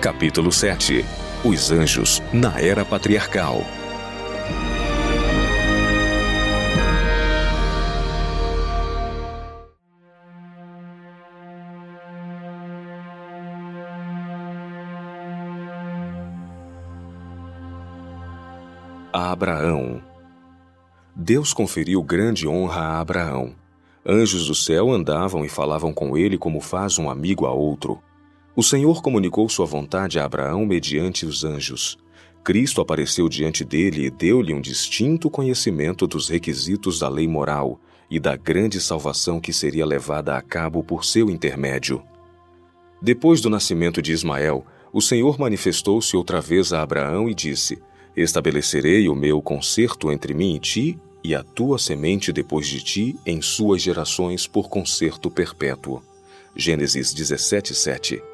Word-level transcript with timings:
Capítulo 0.00 0.50
7 0.50 1.04
Os 1.44 1.70
anjos 1.70 2.22
na 2.32 2.58
era 2.58 2.86
patriarcal. 2.86 3.60
A 19.12 19.30
Abraão. 19.32 20.02
Deus 21.14 21.52
conferiu 21.52 22.02
grande 22.02 22.48
honra 22.48 22.80
a 22.80 23.00
Abraão. 23.00 23.54
Anjos 24.06 24.46
do 24.46 24.54
céu 24.54 24.90
andavam 24.90 25.44
e 25.44 25.48
falavam 25.50 25.92
com 25.92 26.16
ele 26.16 26.38
como 26.38 26.58
faz 26.58 26.98
um 26.98 27.10
amigo 27.10 27.44
a 27.44 27.52
outro. 27.52 28.00
O 28.60 28.62
Senhor 28.62 29.00
comunicou 29.00 29.48
sua 29.48 29.64
vontade 29.64 30.18
a 30.18 30.26
Abraão 30.26 30.66
mediante 30.66 31.24
os 31.24 31.44
anjos. 31.44 31.96
Cristo 32.44 32.82
apareceu 32.82 33.26
diante 33.26 33.64
dele 33.64 34.04
e 34.04 34.10
deu-lhe 34.10 34.52
um 34.52 34.60
distinto 34.60 35.30
conhecimento 35.30 36.06
dos 36.06 36.28
requisitos 36.28 36.98
da 36.98 37.08
lei 37.08 37.26
moral 37.26 37.80
e 38.10 38.20
da 38.20 38.36
grande 38.36 38.78
salvação 38.78 39.40
que 39.40 39.50
seria 39.50 39.86
levada 39.86 40.36
a 40.36 40.42
cabo 40.42 40.84
por 40.84 41.06
seu 41.06 41.30
intermédio. 41.30 42.02
Depois 43.00 43.40
do 43.40 43.48
nascimento 43.48 44.02
de 44.02 44.12
Ismael, 44.12 44.62
o 44.92 45.00
Senhor 45.00 45.38
manifestou-se 45.38 46.14
outra 46.14 46.38
vez 46.38 46.70
a 46.74 46.82
Abraão 46.82 47.30
e 47.30 47.34
disse: 47.34 47.78
Estabelecerei 48.14 49.08
o 49.08 49.14
meu 49.14 49.40
concerto 49.40 50.12
entre 50.12 50.34
mim 50.34 50.56
e 50.56 50.58
ti 50.58 50.98
e 51.24 51.34
a 51.34 51.42
tua 51.42 51.78
semente 51.78 52.30
depois 52.30 52.68
de 52.68 52.84
ti 52.84 53.16
em 53.24 53.40
suas 53.40 53.80
gerações 53.80 54.46
por 54.46 54.68
concerto 54.68 55.30
perpétuo. 55.30 56.02
Gênesis 56.54 57.14
17, 57.14 57.74
7. 57.74 58.29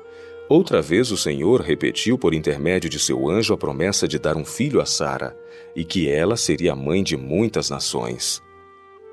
Outra 0.48 0.80
vez 0.80 1.10
o 1.10 1.16
Senhor 1.16 1.60
repetiu 1.60 2.16
por 2.16 2.32
intermédio 2.32 2.88
de 2.88 3.00
seu 3.00 3.28
anjo 3.28 3.52
a 3.52 3.56
promessa 3.56 4.06
de 4.06 4.16
dar 4.18 4.36
um 4.36 4.44
filho 4.44 4.80
a 4.80 4.86
Sara, 4.86 5.36
e 5.74 5.84
que 5.84 6.08
ela 6.08 6.36
seria 6.36 6.76
mãe 6.76 7.02
de 7.02 7.16
muitas 7.16 7.68
nações. 7.68 8.40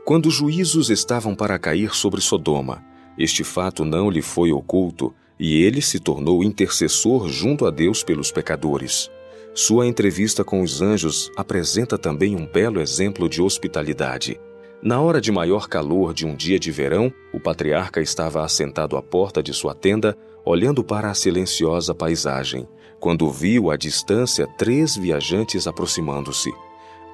Quando 0.05 0.27
os 0.27 0.33
juízos 0.35 0.91
estavam 0.91 1.33
para 1.33 1.57
cair 1.57 1.95
sobre 1.95 2.21
Sodoma, 2.21 2.83
este 3.17 3.43
fato 3.43 3.83
não 3.83 4.11
lhe 4.11 4.21
foi 4.21 4.51
oculto, 4.51 5.13
e 5.39 5.63
ele 5.63 5.81
se 5.81 5.99
tornou 5.99 6.43
intercessor 6.43 7.27
junto 7.27 7.65
a 7.65 7.71
Deus 7.71 8.03
pelos 8.03 8.31
pecadores. 8.31 9.09
Sua 9.55 9.87
entrevista 9.87 10.43
com 10.43 10.61
os 10.61 10.81
anjos 10.81 11.31
apresenta 11.35 11.97
também 11.97 12.35
um 12.35 12.45
belo 12.45 12.79
exemplo 12.79 13.27
de 13.27 13.41
hospitalidade. 13.41 14.39
Na 14.81 14.99
hora 14.99 15.21
de 15.21 15.31
maior 15.31 15.67
calor 15.67 16.13
de 16.13 16.25
um 16.25 16.35
dia 16.35 16.59
de 16.59 16.69
verão, 16.69 17.11
o 17.33 17.39
patriarca 17.39 18.01
estava 18.01 18.43
assentado 18.43 18.97
à 18.97 19.01
porta 19.01 19.41
de 19.41 19.53
sua 19.53 19.73
tenda, 19.73 20.17
olhando 20.45 20.83
para 20.83 21.09
a 21.09 21.13
silenciosa 21.13 21.93
paisagem, 21.93 22.67
quando 22.99 23.29
viu 23.29 23.69
à 23.69 23.77
distância 23.77 24.47
três 24.57 24.95
viajantes 24.95 25.67
aproximando-se. 25.67 26.53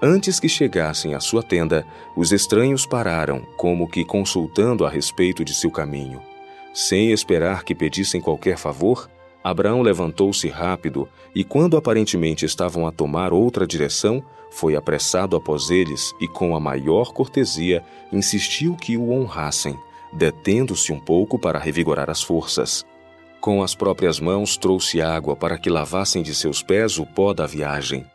Antes 0.02 0.40
que 0.40 0.48
chegassem 0.48 1.14
à 1.14 1.20
sua 1.20 1.44
tenda, 1.44 1.86
os 2.16 2.32
estranhos 2.32 2.86
pararam, 2.86 3.42
como 3.58 3.90
que 3.90 4.06
consultando 4.06 4.86
a 4.86 4.90
respeito 4.90 5.44
de 5.44 5.54
seu 5.54 5.70
caminho. 5.70 6.22
Sem 6.74 7.12
esperar 7.12 7.64
que 7.64 7.76
pedissem 7.76 8.22
qualquer 8.22 8.58
favor, 8.58 9.10
Abraão 9.44 9.82
levantou-se 9.82 10.48
rápido 10.48 11.08
e, 11.36 11.44
quando 11.44 11.76
aparentemente 11.76 12.46
estavam 12.46 12.86
a 12.86 12.92
tomar 12.92 13.34
outra 13.34 13.66
direção, 13.66 14.24
foi 14.52 14.76
apressado 14.76 15.36
após 15.36 15.70
eles 15.70 16.14
e, 16.20 16.28
com 16.28 16.56
a 16.56 16.60
maior 16.60 17.14
cortesia, 17.14 17.84
insistiu 18.12 18.76
que 18.76 18.96
o 18.96 19.12
honrassem, 19.12 19.78
detendo-se 20.14 20.92
um 20.92 21.00
pouco 21.00 21.38
para 21.38 21.60
revigorar 21.60 22.10
as 22.10 22.22
forças. 22.22 22.86
Com 23.40 23.64
as 23.64 23.74
próprias 23.74 24.20
mãos 24.20 24.58
trouxe 24.58 25.02
água 25.02 25.36
para 25.36 25.58
que 25.58 25.70
lavassem 25.70 26.22
de 26.22 26.36
seus 26.36 26.62
pés 26.62 27.00
o 27.00 27.06
pó 27.06 27.34
da 27.34 27.46
viagem. 27.46 28.06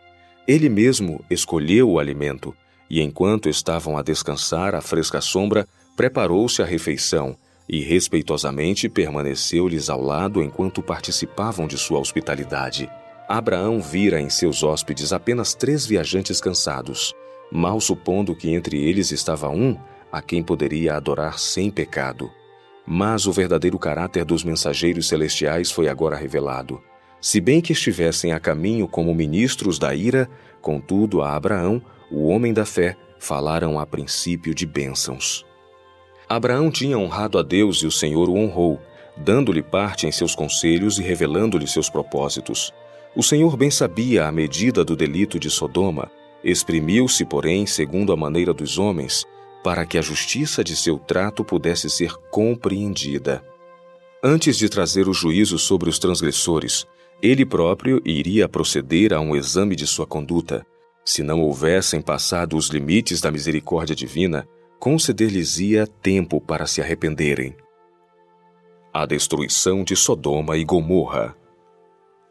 Ele 0.47 0.69
mesmo 0.69 1.25
escolheu 1.31 1.91
o 1.91 1.99
alimento, 1.99 2.54
e 2.91 3.00
enquanto 3.00 3.49
estavam 3.49 3.97
a 3.97 4.03
descansar 4.03 4.75
à 4.75 4.82
fresca 4.82 5.22
sombra, 5.22 5.66
preparou-se 5.97 6.60
a 6.60 6.66
refeição 6.66 7.37
e 7.66 7.81
respeitosamente 7.81 8.88
permaneceu-lhes 8.88 9.88
ao 9.88 10.03
lado 10.03 10.43
enquanto 10.43 10.82
participavam 10.82 11.66
de 11.66 11.78
sua 11.78 11.99
hospitalidade. 11.99 12.91
Abraão 13.26 13.81
vira 13.81 14.20
em 14.20 14.28
seus 14.28 14.62
hóspedes 14.62 15.12
apenas 15.12 15.54
três 15.54 15.87
viajantes 15.87 16.43
cansados, 16.43 17.15
mal 17.50 17.81
supondo 17.81 18.37
que 18.37 18.50
entre 18.50 18.78
eles 18.78 19.10
estava 19.10 19.49
um 19.49 19.78
a 20.12 20.20
quem 20.20 20.43
poderia 20.43 20.94
adorar 20.94 21.38
sem 21.38 21.70
pecado. 21.70 22.31
Mas 22.87 23.27
o 23.27 23.33
verdadeiro 23.33 23.78
caráter 23.78 24.25
dos 24.25 24.45
mensageiros 24.45 25.09
celestiais 25.09 25.71
foi 25.71 25.89
agora 25.89 26.17
revelado. 26.17 26.83
Se 27.21 27.41
bem 27.41 27.61
que 27.61 27.72
estivessem 27.72 28.33
a 28.33 28.41
caminho 28.41 28.87
como 28.87 29.15
ministros 29.15 29.78
da 29.78 29.95
ira, 29.95 30.28
contudo 30.61 31.23
a 31.23 31.34
Abraão, 31.34 31.81
o 32.11 32.28
homem 32.28 32.53
da 32.53 32.67
fé, 32.67 32.97
falaram 33.19 33.78
a 33.78 33.87
princípio 33.87 34.55
de 34.55 34.67
bênçãos. 34.67 35.47
Abraão 36.28 36.71
tinha 36.71 36.99
honrado 36.99 37.39
a 37.39 37.43
Deus 37.43 37.78
e 37.78 37.87
o 37.87 37.91
Senhor 37.91 38.28
o 38.28 38.37
honrou, 38.37 38.78
dando-lhe 39.17 39.62
parte 39.62 40.06
em 40.06 40.12
seus 40.12 40.34
conselhos 40.34 40.99
e 40.99 41.03
revelando-lhe 41.03 41.67
seus 41.67 41.89
propósitos. 41.89 42.73
O 43.17 43.23
Senhor 43.23 43.56
bem 43.56 43.71
sabia 43.71 44.27
a 44.27 44.33
medida 44.33 44.84
do 44.84 44.97
delito 44.97 45.39
de 45.39 45.49
Sodoma, 45.49 46.11
exprimiu-se, 46.43 47.25
porém, 47.25 47.67
segundo 47.67 48.12
a 48.12 48.17
maneira 48.17 48.53
dos 48.53 48.78
homens, 48.78 49.25
para 49.64 49.86
que 49.86 49.97
a 49.97 50.02
justiça 50.02 50.62
de 50.62 50.76
seu 50.76 50.98
trato 50.98 51.42
pudesse 51.42 51.88
ser 51.88 52.12
compreendida. 52.30 53.42
Antes 54.22 54.58
de 54.58 54.69
trazer 54.69 55.08
o 55.08 55.14
juízo 55.14 55.58
sobre 55.58 55.88
os 55.88 55.98
transgressores, 55.98 56.86
ele 57.22 57.47
próprio 57.47 57.98
iria 58.04 58.47
proceder 58.47 59.14
a 59.14 59.20
um 59.20 59.34
exame 59.34 59.75
de 59.75 59.86
sua 59.86 60.06
conduta. 60.06 60.66
Se 61.02 61.22
não 61.22 61.41
houvessem 61.41 62.02
passado 62.02 62.58
os 62.58 62.69
limites 62.69 63.22
da 63.22 63.30
misericórdia 63.30 63.97
divina, 63.97 64.47
conceder-lhes-ia 64.78 65.86
tempo 65.86 66.42
para 66.42 66.66
se 66.66 66.82
arrependerem. 66.82 67.56
A 68.92 69.06
destruição 69.06 69.82
de 69.82 69.96
Sodoma 69.96 70.58
e 70.58 70.64
Gomorra. 70.64 71.34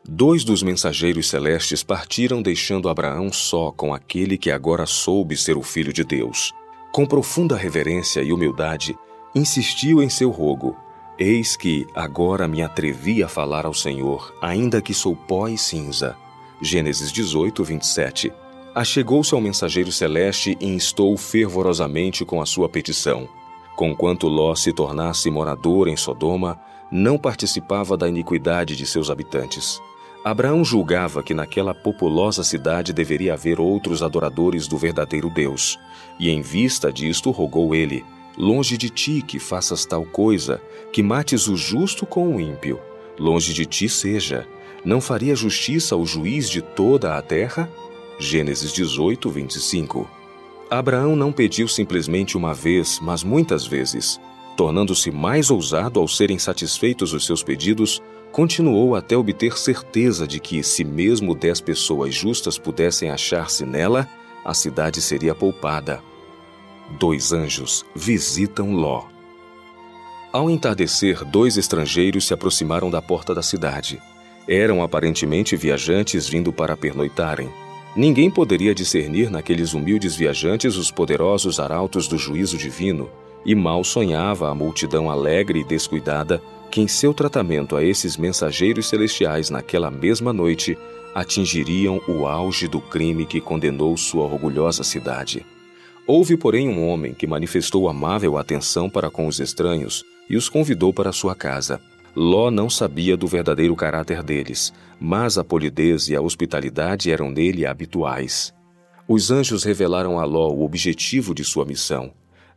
Dois 0.07 0.43
dos 0.43 0.61
mensageiros 0.61 1.29
celestes 1.29 1.81
partiram 1.81 2.43
deixando 2.43 2.89
Abraão 2.89 3.33
só 3.33 3.71
com 3.71 3.91
aquele 3.91 4.37
que 4.37 4.51
agora 4.51 4.85
soube 4.85 5.35
ser 5.35 5.57
o 5.57 5.63
Filho 5.63 5.91
de 5.91 6.03
Deus 6.03 6.53
com 6.93 7.07
profunda 7.07 7.57
reverência 7.57 8.21
e 8.21 8.31
humildade, 8.31 8.95
insistiu 9.33 10.01
em 10.01 10.09
seu 10.09 10.29
rogo: 10.29 10.77
Eis 11.17 11.55
que 11.55 11.87
agora 11.95 12.47
me 12.47 12.61
atrevi 12.61 13.23
a 13.23 13.27
falar 13.27 13.65
ao 13.65 13.73
Senhor, 13.73 14.31
ainda 14.39 14.79
que 14.79 14.93
sou 14.93 15.15
pó 15.15 15.47
e 15.47 15.57
cinza. 15.57 16.15
Gênesis 16.61 17.11
18, 17.11 17.63
27. 17.63 18.31
Achegou-se 18.75 19.33
ao 19.33 19.41
mensageiro 19.41 19.91
celeste 19.91 20.55
e 20.61 20.67
instou 20.67 21.17
fervorosamente 21.17 22.23
com 22.23 22.39
a 22.39 22.45
sua 22.45 22.69
petição. 22.69 23.27
Conquanto 23.75 24.27
Ló 24.27 24.53
se 24.53 24.71
tornasse 24.71 25.31
morador 25.31 25.87
em 25.87 25.97
Sodoma, 25.97 26.59
não 26.91 27.17
participava 27.17 27.97
da 27.97 28.07
iniquidade 28.07 28.75
de 28.75 28.85
seus 28.85 29.09
habitantes. 29.09 29.81
Abraão 30.23 30.63
julgava 30.63 31.21
que 31.21 31.33
naquela 31.33 31.73
populosa 31.73 32.45
cidade 32.45 32.93
deveria 32.93 33.33
haver 33.33 33.59
outros 33.59 34.01
adoradores 34.01 34.67
do 34.67 34.77
verdadeiro 34.77 35.29
Deus, 35.29 35.77
e 36.17 36.29
em 36.29 36.41
vista 36.41 36.93
disto 36.93 37.29
rogou 37.29 37.75
ele: 37.75 38.05
Longe 38.37 38.77
de 38.77 38.89
ti 38.89 39.21
que 39.21 39.37
faças 39.37 39.85
tal 39.85 40.05
coisa, 40.05 40.61
que 40.93 41.03
mates 41.03 41.47
o 41.47 41.57
justo 41.57 42.05
com 42.05 42.35
o 42.35 42.39
ímpio. 42.39 42.79
Longe 43.19 43.53
de 43.53 43.65
ti 43.65 43.89
seja. 43.89 44.47
Não 44.85 44.99
faria 44.99 45.35
justiça 45.35 45.93
ao 45.95 46.05
juiz 46.05 46.49
de 46.49 46.61
toda 46.61 47.17
a 47.17 47.21
terra? 47.21 47.69
Gênesis 48.17 48.71
18, 48.71 49.29
25. 49.29 50.09
Abraão 50.69 51.15
não 51.15 51.31
pediu 51.31 51.67
simplesmente 51.67 52.35
uma 52.35 52.53
vez, 52.53 52.99
mas 53.01 53.23
muitas 53.23 53.67
vezes. 53.67 54.19
Tornando-se 54.57 55.11
mais 55.11 55.51
ousado 55.51 55.99
ao 55.99 56.07
serem 56.07 56.39
satisfeitos 56.39 57.13
os 57.13 57.25
seus 57.25 57.43
pedidos, 57.43 58.01
continuou 58.33 58.95
até 58.95 59.15
obter 59.15 59.55
certeza 59.59 60.27
de 60.27 60.39
que, 60.39 60.63
se 60.63 60.83
mesmo 60.83 61.35
dez 61.35 61.61
pessoas 61.61 62.15
justas 62.15 62.57
pudessem 62.57 63.11
achar-se 63.11 63.63
nela, 63.63 64.09
a 64.43 64.55
cidade 64.55 64.99
seria 65.01 65.35
poupada. 65.35 66.01
Dois 66.99 67.31
anjos 67.31 67.85
visitam 67.95 68.73
Ló. 68.73 69.03
Ao 70.31 70.49
entardecer, 70.49 71.23
dois 71.23 71.57
estrangeiros 71.57 72.25
se 72.25 72.33
aproximaram 72.33 72.89
da 72.89 73.03
porta 73.03 73.35
da 73.35 73.43
cidade. 73.43 74.01
Eram 74.47 74.81
aparentemente 74.81 75.55
viajantes 75.55 76.27
vindo 76.27 76.51
para 76.51 76.75
pernoitarem. 76.75 77.49
Ninguém 77.95 78.31
poderia 78.31 78.73
discernir 78.73 79.29
naqueles 79.29 79.75
humildes 79.75 80.15
viajantes 80.15 80.75
os 80.75 80.89
poderosos 80.89 81.59
arautos 81.59 82.07
do 82.07 82.17
juízo 82.17 82.57
divino, 82.57 83.11
e 83.45 83.53
mal 83.53 83.83
sonhava 83.83 84.49
a 84.49 84.55
multidão 84.55 85.07
alegre 85.07 85.59
e 85.59 85.63
descuidada 85.63 86.41
que 86.73 86.81
em 86.81 86.87
seu 86.87 87.13
tratamento 87.13 87.75
a 87.75 87.83
esses 87.83 88.17
mensageiros 88.17 88.89
celestiais 88.89 89.51
naquela 89.51 89.91
mesma 89.91 90.33
noite 90.33 90.75
atingiriam 91.13 92.01
o 92.07 92.25
auge 92.25 92.67
do 92.67 92.81
crime 92.81 93.27
que 93.27 93.39
condenou 93.39 93.95
sua 93.95 94.23
orgulhosa 94.23 94.83
cidade. 94.83 95.45
Houve, 96.07 96.35
porém, 96.35 96.67
um 96.67 96.89
homem 96.89 97.13
que 97.13 97.27
manifestou 97.27 97.87
amável 97.87 98.39
atenção 98.39 98.89
para 98.89 99.11
com 99.11 99.27
os 99.27 99.39
estranhos 99.39 100.03
e 100.27 100.35
os 100.35 100.49
convidou 100.49 100.91
para 100.91 101.11
sua 101.11 101.35
casa. 101.35 101.79
Ló 102.15 102.49
não 102.49 102.71
sabia 102.71 103.15
do 103.15 103.27
verdadeiro 103.27 103.75
caráter 103.75 104.23
deles, 104.23 104.73
mas 104.99 105.37
a 105.37 105.43
polidez 105.43 106.09
e 106.09 106.15
a 106.15 106.21
hospitalidade 106.21 107.11
eram 107.11 107.29
nele 107.29 107.67
habituais. 107.67 108.51
Os 109.07 109.29
anjos 109.29 109.63
revelaram 109.63 110.19
a 110.19 110.25
Ló 110.25 110.49
o 110.49 110.65
objetivo 110.65 111.35
de 111.35 111.43
sua 111.43 111.65
missão. 111.65 112.11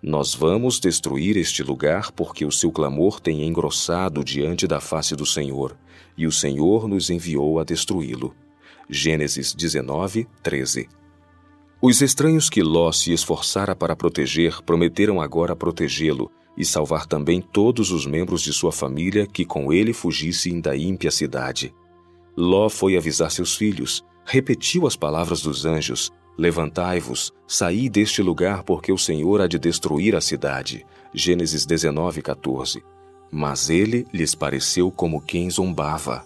Nós 0.06 0.36
vamos 0.36 0.78
destruir 0.78 1.36
este 1.36 1.64
lugar 1.64 2.12
porque 2.12 2.44
o 2.44 2.52
seu 2.52 2.70
clamor 2.70 3.18
tem 3.18 3.42
engrossado 3.42 4.22
diante 4.22 4.64
da 4.64 4.80
face 4.80 5.16
do 5.16 5.26
Senhor, 5.26 5.76
e 6.16 6.28
o 6.28 6.30
Senhor 6.30 6.86
nos 6.86 7.10
enviou 7.10 7.58
a 7.58 7.64
destruí-lo. 7.64 8.32
Gênesis 8.88 9.52
19, 9.52 10.28
13. 10.44 10.88
Os 11.82 12.00
estranhos 12.02 12.48
que 12.48 12.62
Ló 12.62 12.92
se 12.92 13.12
esforçara 13.12 13.74
para 13.74 13.96
proteger 13.96 14.62
prometeram 14.62 15.20
agora 15.20 15.56
protegê-lo 15.56 16.30
e 16.56 16.64
salvar 16.64 17.04
também 17.04 17.42
todos 17.42 17.90
os 17.90 18.06
membros 18.06 18.42
de 18.42 18.52
sua 18.52 18.70
família 18.70 19.26
que 19.26 19.44
com 19.44 19.72
ele 19.72 19.92
fugissem 19.92 20.60
da 20.60 20.76
ímpia 20.76 21.10
cidade. 21.10 21.74
Ló 22.36 22.68
foi 22.68 22.96
avisar 22.96 23.32
seus 23.32 23.56
filhos, 23.56 24.04
repetiu 24.24 24.86
as 24.86 24.94
palavras 24.94 25.42
dos 25.42 25.64
anjos: 25.64 26.12
Levantai-vos, 26.38 27.32
saí 27.46 27.88
deste 27.88 28.22
lugar 28.22 28.62
porque 28.62 28.92
o 28.92 28.98
Senhor 28.98 29.40
há 29.40 29.46
de 29.46 29.58
destruir 29.58 30.14
a 30.14 30.20
cidade. 30.20 30.84
Gênesis 31.14 31.64
19, 31.64 32.20
14. 32.20 32.82
Mas 33.30 33.70
ele 33.70 34.06
lhes 34.12 34.34
pareceu 34.34 34.90
como 34.90 35.20
quem 35.20 35.48
zombava. 35.48 36.24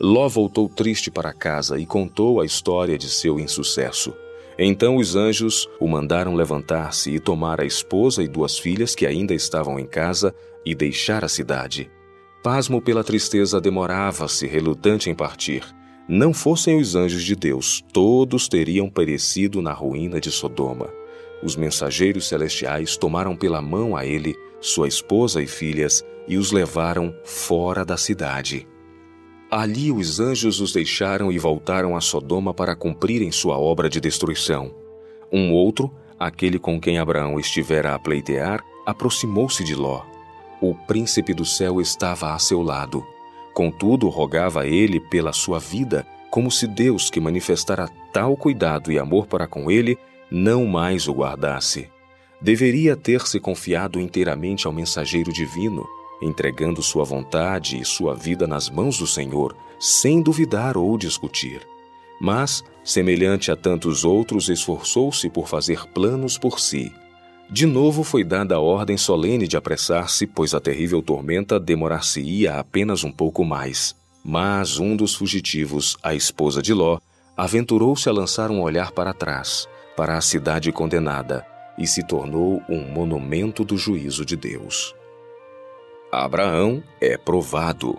Ló 0.00 0.28
voltou 0.28 0.68
triste 0.68 1.10
para 1.10 1.32
casa 1.32 1.78
e 1.78 1.84
contou 1.84 2.40
a 2.40 2.46
história 2.46 2.96
de 2.96 3.10
seu 3.10 3.40
insucesso. 3.40 4.14
Então 4.58 4.96
os 4.96 5.16
anjos 5.16 5.68
o 5.80 5.88
mandaram 5.88 6.34
levantar-se 6.34 7.10
e 7.10 7.18
tomar 7.18 7.60
a 7.60 7.64
esposa 7.64 8.22
e 8.22 8.28
duas 8.28 8.58
filhas 8.58 8.94
que 8.94 9.06
ainda 9.06 9.34
estavam 9.34 9.78
em 9.78 9.86
casa 9.86 10.34
e 10.64 10.74
deixar 10.74 11.24
a 11.24 11.28
cidade. 11.28 11.90
Pasmo 12.42 12.80
pela 12.80 13.04
tristeza, 13.04 13.60
demorava-se, 13.60 14.46
relutante 14.46 15.10
em 15.10 15.14
partir. 15.14 15.64
Não 16.12 16.34
fossem 16.34 16.76
os 16.76 16.96
anjos 16.96 17.22
de 17.22 17.36
Deus, 17.36 17.84
todos 17.92 18.48
teriam 18.48 18.90
perecido 18.90 19.62
na 19.62 19.72
ruína 19.72 20.20
de 20.20 20.28
Sodoma. 20.28 20.90
Os 21.40 21.54
mensageiros 21.54 22.26
celestiais 22.26 22.96
tomaram 22.96 23.36
pela 23.36 23.62
mão 23.62 23.96
a 23.96 24.04
ele, 24.04 24.34
sua 24.60 24.88
esposa 24.88 25.40
e 25.40 25.46
filhas, 25.46 26.04
e 26.26 26.36
os 26.36 26.50
levaram 26.50 27.14
fora 27.22 27.84
da 27.84 27.96
cidade. 27.96 28.66
Ali 29.48 29.92
os 29.92 30.18
anjos 30.18 30.60
os 30.60 30.72
deixaram 30.72 31.30
e 31.30 31.38
voltaram 31.38 31.96
a 31.96 32.00
Sodoma 32.00 32.52
para 32.52 32.74
cumprirem 32.74 33.30
sua 33.30 33.56
obra 33.56 33.88
de 33.88 34.00
destruição. 34.00 34.74
Um 35.32 35.52
outro, 35.52 35.94
aquele 36.18 36.58
com 36.58 36.80
quem 36.80 36.98
Abraão 36.98 37.38
estivera 37.38 37.94
a 37.94 37.98
pleitear, 38.00 38.64
aproximou-se 38.84 39.62
de 39.62 39.76
Ló. 39.76 40.02
O 40.60 40.74
príncipe 40.74 41.32
do 41.32 41.44
céu 41.44 41.80
estava 41.80 42.34
a 42.34 42.38
seu 42.40 42.62
lado. 42.62 43.00
Contudo, 43.54 44.08
rogava 44.08 44.62
a 44.62 44.66
ele 44.66 45.00
pela 45.00 45.32
sua 45.32 45.58
vida, 45.58 46.06
como 46.30 46.50
se 46.50 46.66
Deus, 46.66 47.10
que 47.10 47.20
manifestara 47.20 47.88
tal 48.12 48.36
cuidado 48.36 48.92
e 48.92 48.98
amor 48.98 49.26
para 49.26 49.46
com 49.46 49.70
ele, 49.70 49.98
não 50.30 50.66
mais 50.66 51.08
o 51.08 51.12
guardasse. 51.12 51.88
Deveria 52.40 52.96
ter 52.96 53.26
se 53.26 53.40
confiado 53.40 54.00
inteiramente 54.00 54.66
ao 54.66 54.72
mensageiro 54.72 55.32
divino 55.32 55.86
entregando 56.20 56.82
sua 56.82 57.04
vontade 57.04 57.80
e 57.80 57.84
sua 57.84 58.14
vida 58.14 58.46
nas 58.46 58.68
mãos 58.68 58.98
do 58.98 59.06
Senhor, 59.06 59.56
sem 59.78 60.20
duvidar 60.20 60.76
ou 60.76 60.96
discutir. 60.98 61.66
Mas, 62.20 62.62
semelhante 62.84 63.50
a 63.50 63.56
tantos 63.56 64.04
outros, 64.04 64.48
esforçou-se 64.48 65.28
por 65.30 65.48
fazer 65.48 65.86
planos 65.86 66.36
por 66.36 66.60
si. 66.60 66.92
De 67.52 67.66
novo 67.66 68.04
foi 68.04 68.22
dada 68.22 68.54
a 68.54 68.60
ordem 68.60 68.96
solene 68.96 69.48
de 69.48 69.56
apressar-se, 69.56 70.24
pois 70.24 70.54
a 70.54 70.60
terrível 70.60 71.02
tormenta 71.02 71.58
demorar-se-ia 71.58 72.60
apenas 72.60 73.02
um 73.02 73.10
pouco 73.10 73.44
mais. 73.44 73.96
Mas 74.24 74.78
um 74.78 74.94
dos 74.94 75.16
fugitivos, 75.16 75.96
a 76.00 76.14
esposa 76.14 76.62
de 76.62 76.72
Ló, 76.72 77.00
aventurou-se 77.36 78.08
a 78.08 78.12
lançar 78.12 78.52
um 78.52 78.60
olhar 78.60 78.92
para 78.92 79.12
trás, 79.12 79.68
para 79.96 80.16
a 80.16 80.20
cidade 80.20 80.70
condenada, 80.70 81.44
e 81.76 81.88
se 81.88 82.06
tornou 82.06 82.62
um 82.68 82.82
monumento 82.92 83.64
do 83.64 83.76
juízo 83.76 84.24
de 84.24 84.36
Deus. 84.36 84.94
Abraão 86.12 86.80
é 87.00 87.16
provado. 87.16 87.98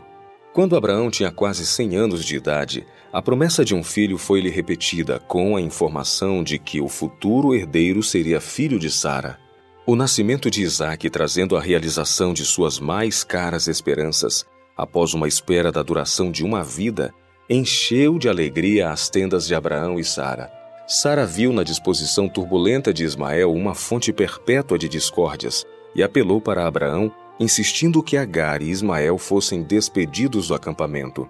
Quando 0.54 0.77
Abraão 0.77 1.09
tinha 1.09 1.31
quase 1.31 1.65
100 1.65 1.95
anos 1.95 2.24
de 2.24 2.38
idade, 2.38 2.86
a 3.12 3.21
promessa 3.21 3.65
de 3.65 3.75
um 3.75 3.83
filho 3.83 4.18
foi-lhe 4.18 4.50
repetida 4.50 5.19
com 5.19 5.57
a 5.57 5.62
informação 5.62 6.42
de 6.42 6.57
que 6.57 6.80
o 6.80 6.88
futuro 6.88 7.54
herdeiro 7.54 8.01
seria 8.01 8.39
filho 8.39 8.80
de 8.80 8.89
Sara. 8.89 9.40
O 9.86 9.95
nascimento 9.95 10.51
de 10.51 10.62
Isaac, 10.62 11.10
trazendo 11.10 11.57
a 11.57 11.62
realização 11.62 12.33
de 12.33 12.45
suas 12.45 12.80
mais 12.80 13.24
caras 13.24 13.68
esperanças, 13.68 14.45
após 14.78 15.16
uma 15.16 15.28
espera 15.28 15.72
da 15.72 15.81
duração 15.81 16.31
de 16.31 16.44
uma 16.44 16.63
vida, 16.63 17.12
encheu 17.50 18.19
de 18.19 18.30
alegria 18.30 18.92
as 18.92 19.10
tendas 19.10 19.48
de 19.48 19.56
Abraão 19.56 20.00
e 20.00 20.04
Sara. 20.04 20.51
Sara 20.88 21.25
viu 21.25 21.51
na 21.51 21.63
disposição 21.63 22.30
turbulenta 22.30 22.94
de 22.94 23.04
Ismael 23.04 23.51
uma 23.51 23.74
fonte 23.74 24.13
perpétua 24.13 24.78
de 24.78 24.88
discórdias 24.88 25.66
e 25.95 26.04
apelou 26.04 26.39
para 26.39 26.68
Abraão 26.68 27.12
insistindo 27.39 28.04
que 28.04 28.18
Agar 28.18 28.62
e 28.62 28.69
Ismael 28.69 29.18
fossem 29.18 29.63
despedidos 29.63 30.50
do 30.50 30.54
acampamento. 30.54 31.28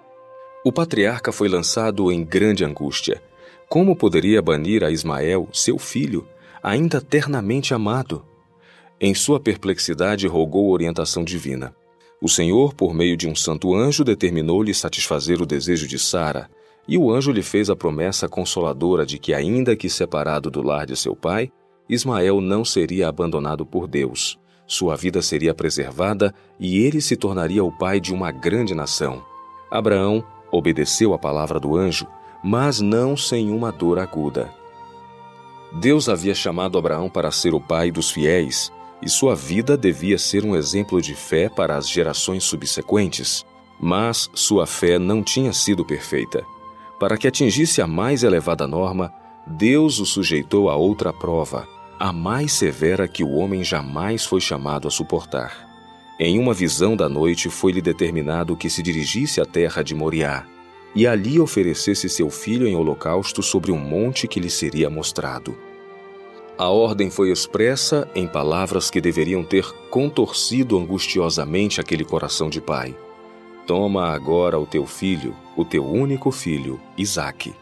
O 0.62 0.70
patriarca 0.70 1.32
foi 1.32 1.48
lançado 1.48 2.12
em 2.12 2.22
grande 2.22 2.66
angústia. 2.66 3.22
Como 3.66 3.96
poderia 3.96 4.42
banir 4.42 4.84
a 4.84 4.90
Ismael, 4.90 5.48
seu 5.54 5.78
filho, 5.78 6.28
ainda 6.62 7.00
ternamente 7.00 7.72
amado? 7.72 8.22
Em 9.04 9.16
sua 9.16 9.40
perplexidade, 9.40 10.28
rogou 10.28 10.70
orientação 10.70 11.24
divina. 11.24 11.74
O 12.20 12.28
Senhor, 12.28 12.72
por 12.72 12.94
meio 12.94 13.16
de 13.16 13.28
um 13.28 13.34
santo 13.34 13.74
anjo, 13.74 14.04
determinou-lhe 14.04 14.72
satisfazer 14.72 15.42
o 15.42 15.46
desejo 15.46 15.88
de 15.88 15.98
Sara, 15.98 16.48
e 16.86 16.96
o 16.96 17.10
anjo 17.10 17.32
lhe 17.32 17.42
fez 17.42 17.68
a 17.68 17.74
promessa 17.74 18.28
consoladora 18.28 19.04
de 19.04 19.18
que, 19.18 19.34
ainda 19.34 19.74
que 19.74 19.90
separado 19.90 20.52
do 20.52 20.62
lar 20.62 20.86
de 20.86 20.96
seu 20.96 21.16
pai, 21.16 21.50
Ismael 21.88 22.40
não 22.40 22.64
seria 22.64 23.08
abandonado 23.08 23.66
por 23.66 23.88
Deus, 23.88 24.38
sua 24.68 24.94
vida 24.94 25.20
seria 25.20 25.52
preservada 25.52 26.32
e 26.58 26.78
ele 26.78 27.00
se 27.00 27.16
tornaria 27.16 27.64
o 27.64 27.72
pai 27.72 27.98
de 27.98 28.14
uma 28.14 28.30
grande 28.30 28.72
nação. 28.72 29.20
Abraão 29.68 30.24
obedeceu 30.52 31.12
à 31.12 31.18
palavra 31.18 31.58
do 31.58 31.76
anjo, 31.76 32.06
mas 32.40 32.80
não 32.80 33.16
sem 33.16 33.50
uma 33.50 33.72
dor 33.72 33.98
aguda. 33.98 34.48
Deus 35.72 36.08
havia 36.08 36.34
chamado 36.34 36.78
Abraão 36.78 37.08
para 37.08 37.32
ser 37.32 37.52
o 37.52 37.60
pai 37.60 37.90
dos 37.90 38.10
fiéis, 38.10 38.70
e 39.02 39.08
sua 39.08 39.34
vida 39.34 39.76
devia 39.76 40.16
ser 40.16 40.44
um 40.44 40.54
exemplo 40.54 41.02
de 41.02 41.14
fé 41.14 41.48
para 41.48 41.76
as 41.76 41.88
gerações 41.88 42.44
subsequentes. 42.44 43.44
Mas 43.80 44.30
sua 44.32 44.66
fé 44.66 44.98
não 44.98 45.22
tinha 45.22 45.52
sido 45.52 45.84
perfeita. 45.84 46.44
Para 47.00 47.18
que 47.18 47.26
atingisse 47.26 47.82
a 47.82 47.86
mais 47.86 48.22
elevada 48.22 48.66
norma, 48.66 49.12
Deus 49.44 49.98
o 49.98 50.06
sujeitou 50.06 50.70
a 50.70 50.76
outra 50.76 51.12
prova, 51.12 51.66
a 51.98 52.12
mais 52.12 52.52
severa 52.52 53.08
que 53.08 53.24
o 53.24 53.32
homem 53.32 53.64
jamais 53.64 54.24
foi 54.24 54.40
chamado 54.40 54.86
a 54.86 54.90
suportar. 54.90 55.68
Em 56.20 56.38
uma 56.38 56.54
visão 56.54 56.94
da 56.94 57.08
noite 57.08 57.50
foi-lhe 57.50 57.82
determinado 57.82 58.56
que 58.56 58.70
se 58.70 58.82
dirigisse 58.82 59.40
à 59.40 59.44
terra 59.44 59.82
de 59.82 59.94
Moriá 59.94 60.46
e 60.94 61.06
ali 61.06 61.40
oferecesse 61.40 62.08
seu 62.08 62.30
filho 62.30 62.68
em 62.68 62.76
holocausto 62.76 63.42
sobre 63.42 63.72
um 63.72 63.78
monte 63.78 64.28
que 64.28 64.38
lhe 64.38 64.50
seria 64.50 64.88
mostrado. 64.88 65.56
A 66.58 66.68
ordem 66.68 67.10
foi 67.10 67.30
expressa 67.30 68.08
em 68.14 68.26
palavras 68.26 68.90
que 68.90 69.00
deveriam 69.00 69.42
ter 69.42 69.64
contorcido 69.88 70.78
angustiosamente 70.78 71.80
aquele 71.80 72.04
coração 72.04 72.50
de 72.50 72.60
pai. 72.60 72.94
Toma 73.66 74.08
agora 74.08 74.58
o 74.58 74.66
teu 74.66 74.86
filho, 74.86 75.34
o 75.56 75.64
teu 75.64 75.84
único 75.84 76.30
filho, 76.30 76.80
Isaque, 76.96 77.54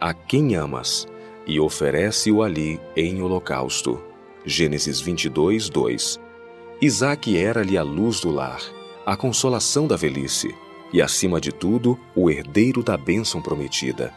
a 0.00 0.14
quem 0.14 0.54
amas, 0.54 1.06
e 1.46 1.58
oferece-o 1.58 2.42
ali 2.42 2.80
em 2.96 3.20
holocausto. 3.20 4.00
Gênesis 4.44 5.00
22, 5.00 5.68
2. 5.68 6.20
Isaac 6.80 7.36
era-lhe 7.36 7.76
a 7.76 7.82
luz 7.82 8.20
do 8.20 8.30
lar, 8.30 8.60
a 9.04 9.16
consolação 9.16 9.88
da 9.88 9.96
velhice 9.96 10.54
e, 10.92 11.02
acima 11.02 11.40
de 11.40 11.50
tudo, 11.50 11.98
o 12.14 12.30
herdeiro 12.30 12.82
da 12.82 12.96
bênção 12.96 13.42
prometida. 13.42 14.14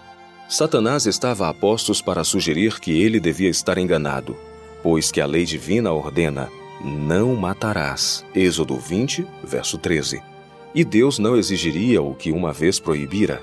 Satanás 0.49 1.05
estava 1.05 1.47
a 1.47 1.53
postos 1.53 2.01
para 2.01 2.23
sugerir 2.23 2.79
que 2.79 2.99
ele 2.99 3.19
devia 3.19 3.49
estar 3.49 3.77
enganado, 3.77 4.35
pois 4.81 5.11
que 5.11 5.21
a 5.21 5.25
lei 5.27 5.45
divina 5.45 5.93
ordena: 5.93 6.49
não 6.83 7.35
matarás. 7.35 8.25
Êxodo 8.33 8.75
20, 8.75 9.27
verso 9.43 9.77
13. 9.77 10.19
E 10.73 10.83
Deus 10.83 11.19
não 11.19 11.37
exigiria 11.37 12.01
o 12.01 12.15
que 12.15 12.31
uma 12.31 12.51
vez 12.51 12.79
proibira. 12.79 13.39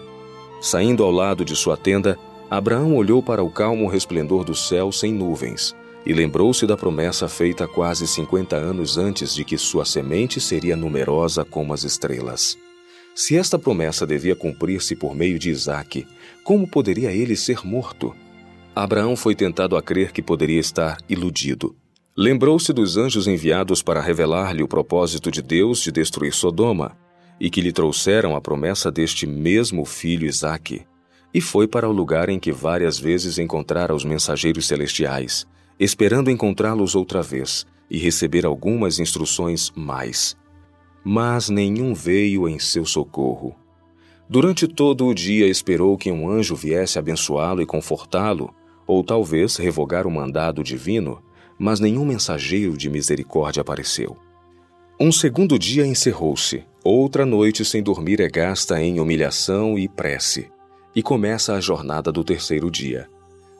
Saindo 0.60 1.04
ao 1.04 1.12
lado 1.12 1.44
de 1.44 1.54
sua 1.54 1.76
tenda, 1.76 2.18
Abraão 2.50 2.96
olhou 2.96 3.22
para 3.22 3.42
o 3.42 3.50
calmo 3.50 3.86
resplendor 3.88 4.42
do 4.42 4.54
céu 4.54 4.90
sem 4.90 5.12
nuvens 5.12 5.76
e 6.04 6.12
lembrou-se 6.12 6.66
da 6.66 6.76
promessa 6.76 7.28
feita 7.28 7.68
quase 7.68 8.06
50 8.06 8.56
anos 8.56 8.98
antes 8.98 9.32
de 9.32 9.44
que 9.44 9.56
sua 9.56 9.84
semente 9.84 10.40
seria 10.40 10.76
numerosa 10.76 11.44
como 11.44 11.72
as 11.72 11.84
estrelas. 11.84 12.58
Se 13.18 13.34
esta 13.34 13.58
promessa 13.58 14.06
devia 14.06 14.36
cumprir-se 14.36 14.94
por 14.94 15.16
meio 15.16 15.38
de 15.38 15.48
Isaque, 15.48 16.06
como 16.44 16.68
poderia 16.68 17.10
ele 17.10 17.34
ser 17.34 17.66
morto? 17.66 18.14
Abraão 18.74 19.16
foi 19.16 19.34
tentado 19.34 19.74
a 19.74 19.80
crer 19.80 20.12
que 20.12 20.20
poderia 20.20 20.60
estar 20.60 20.98
iludido. 21.08 21.74
Lembrou-se 22.14 22.70
dos 22.74 22.98
anjos 22.98 23.26
enviados 23.26 23.82
para 23.82 24.02
revelar-lhe 24.02 24.62
o 24.62 24.68
propósito 24.68 25.30
de 25.30 25.40
Deus 25.40 25.80
de 25.82 25.90
destruir 25.90 26.34
Sodoma 26.34 26.94
e 27.40 27.48
que 27.48 27.62
lhe 27.62 27.72
trouxeram 27.72 28.36
a 28.36 28.40
promessa 28.40 28.90
deste 28.90 29.26
mesmo 29.26 29.86
filho 29.86 30.26
Isaque, 30.26 30.82
e 31.32 31.40
foi 31.40 31.66
para 31.66 31.88
o 31.88 31.92
lugar 31.92 32.28
em 32.28 32.38
que 32.38 32.52
várias 32.52 32.98
vezes 32.98 33.38
encontrara 33.38 33.94
os 33.94 34.04
mensageiros 34.04 34.66
celestiais, 34.66 35.46
esperando 35.80 36.30
encontrá-los 36.30 36.94
outra 36.94 37.22
vez 37.22 37.64
e 37.90 37.96
receber 37.96 38.44
algumas 38.44 38.98
instruções 38.98 39.72
mais. 39.74 40.36
Mas 41.08 41.48
nenhum 41.48 41.94
veio 41.94 42.48
em 42.48 42.58
seu 42.58 42.84
socorro. 42.84 43.54
Durante 44.28 44.66
todo 44.66 45.06
o 45.06 45.14
dia 45.14 45.46
esperou 45.46 45.96
que 45.96 46.10
um 46.10 46.28
anjo 46.28 46.56
viesse 46.56 46.98
abençoá-lo 46.98 47.62
e 47.62 47.66
confortá-lo, 47.66 48.52
ou 48.88 49.04
talvez 49.04 49.54
revogar 49.54 50.04
o 50.04 50.10
mandado 50.10 50.64
divino, 50.64 51.22
mas 51.56 51.78
nenhum 51.78 52.04
mensageiro 52.04 52.76
de 52.76 52.90
misericórdia 52.90 53.60
apareceu. 53.60 54.16
Um 54.98 55.12
segundo 55.12 55.56
dia 55.60 55.86
encerrou-se, 55.86 56.64
outra 56.82 57.24
noite 57.24 57.64
sem 57.64 57.84
dormir 57.84 58.20
é 58.20 58.28
gasta 58.28 58.82
em 58.82 58.98
humilhação 58.98 59.78
e 59.78 59.86
prece, 59.86 60.48
e 60.92 61.04
começa 61.04 61.54
a 61.54 61.60
jornada 61.60 62.10
do 62.10 62.24
terceiro 62.24 62.68
dia. 62.68 63.08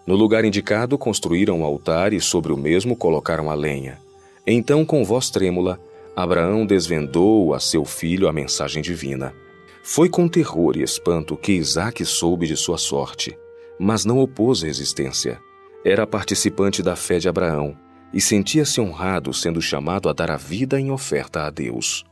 No 0.05 0.17
lugar 0.17 0.45
indicado, 0.45 0.99
construíram 0.99 1.61
um 1.61 1.65
altar 1.65 2.13
e 2.13 2.21
sobre 2.21 2.53
o 2.53 2.57
mesmo 2.57 2.97
colocaram 2.97 3.49
a 3.53 3.55
lenha. 3.55 4.01
Então, 4.45 4.85
com 4.85 5.05
voz 5.05 5.31
trêmula, 5.31 5.79
Abraão 6.17 6.65
desvendou 6.65 7.53
a 7.53 7.61
seu 7.61 7.85
filho 7.85 8.27
a 8.27 8.33
mensagem 8.33 8.83
divina. 8.83 9.35
Foi 9.83 10.09
com 10.09 10.27
terror 10.27 10.75
e 10.75 10.83
espanto 10.83 11.37
que 11.37 11.53
Isaac 11.53 12.03
soube 12.07 12.47
de 12.47 12.57
sua 12.57 12.79
sorte, 12.79 13.39
mas 13.79 14.07
não 14.07 14.19
opôs 14.19 14.63
resistência. 14.63 15.39
Era 15.85 16.07
participante 16.07 16.83
da 16.83 16.97
fé 16.97 17.19
de 17.19 17.29
Abraão 17.29 17.77
e 18.15 18.21
sentia-se 18.21 18.81
honrado 18.81 19.35
sendo 19.35 19.61
chamado 19.61 20.09
a 20.09 20.15
dar 20.15 20.31
a 20.31 20.39
vida 20.39 20.81
em 20.81 20.91
oferta 20.91 21.43
a 21.43 21.51
Deus. 21.51 22.03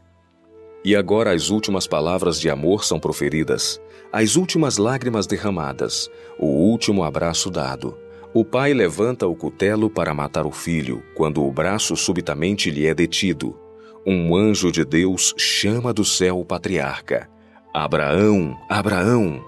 E 0.84 0.94
agora 0.94 1.32
as 1.32 1.48
últimas 1.48 1.86
palavras 1.86 2.38
de 2.38 2.50
amor 2.50 2.84
são 2.84 3.00
proferidas, 3.00 3.80
as 4.12 4.36
últimas 4.36 4.76
lágrimas 4.76 5.26
derramadas, 5.26 6.10
o 6.38 6.46
último 6.46 7.04
abraço 7.04 7.50
dado. 7.50 7.96
O 8.34 8.44
pai 8.44 8.74
levanta 8.74 9.26
o 9.26 9.34
cutelo 9.34 9.88
para 9.88 10.12
matar 10.12 10.44
o 10.44 10.52
filho, 10.52 11.02
quando 11.14 11.42
o 11.42 11.50
braço 11.50 11.96
subitamente 11.96 12.70
lhe 12.70 12.84
é 12.84 12.94
detido. 12.94 13.63
Um 14.06 14.36
anjo 14.36 14.70
de 14.70 14.84
Deus 14.84 15.34
chama 15.36 15.92
do 15.92 16.04
céu 16.04 16.40
o 16.40 16.44
patriarca: 16.44 17.28
Abraão, 17.72 18.56
Abraão! 18.68 19.42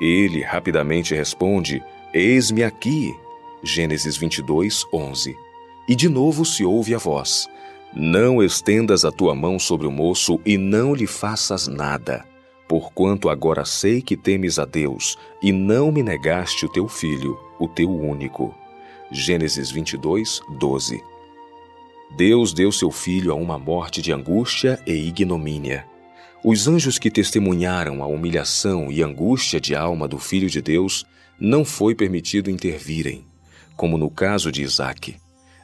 Ele 0.00 0.42
rapidamente 0.42 1.14
responde: 1.14 1.82
Eis-me 2.12 2.64
aqui. 2.64 3.14
Gênesis 3.62 4.16
22, 4.16 4.84
11. 4.92 5.36
E 5.88 5.94
de 5.94 6.08
novo 6.08 6.44
se 6.44 6.64
ouve 6.64 6.94
a 6.94 6.98
voz: 6.98 7.48
não 7.94 8.42
estendas 8.42 9.04
a 9.04 9.12
tua 9.12 9.34
mão 9.34 9.58
sobre 9.58 9.86
o 9.86 9.90
moço 9.90 10.40
e 10.46 10.56
não 10.56 10.94
lhe 10.94 11.06
faças 11.06 11.68
nada, 11.68 12.24
porquanto 12.66 13.28
agora 13.28 13.64
sei 13.64 14.00
que 14.00 14.16
temes 14.16 14.58
a 14.58 14.64
Deus 14.64 15.18
e 15.42 15.52
não 15.52 15.92
me 15.92 16.02
negaste 16.02 16.64
o 16.64 16.68
teu 16.68 16.88
filho, 16.88 17.38
o 17.58 17.68
teu 17.68 17.90
único. 17.90 18.54
Gênesis 19.10 19.70
22, 19.70 20.40
12. 20.58 21.11
Deus 22.16 22.52
deu 22.52 22.70
seu 22.70 22.90
filho 22.90 23.32
a 23.32 23.34
uma 23.34 23.58
morte 23.58 24.02
de 24.02 24.12
angústia 24.12 24.78
e 24.86 24.92
ignomínia. 24.92 25.86
Os 26.44 26.68
anjos 26.68 26.98
que 26.98 27.10
testemunharam 27.10 28.02
a 28.02 28.06
humilhação 28.06 28.92
e 28.92 29.02
angústia 29.02 29.58
de 29.58 29.74
alma 29.74 30.06
do 30.06 30.18
filho 30.18 30.50
de 30.50 30.60
Deus 30.60 31.06
não 31.40 31.64
foi 31.64 31.94
permitido 31.94 32.50
intervirem, 32.50 33.24
como 33.76 33.96
no 33.96 34.10
caso 34.10 34.52
de 34.52 34.62
Isaque. 34.62 35.16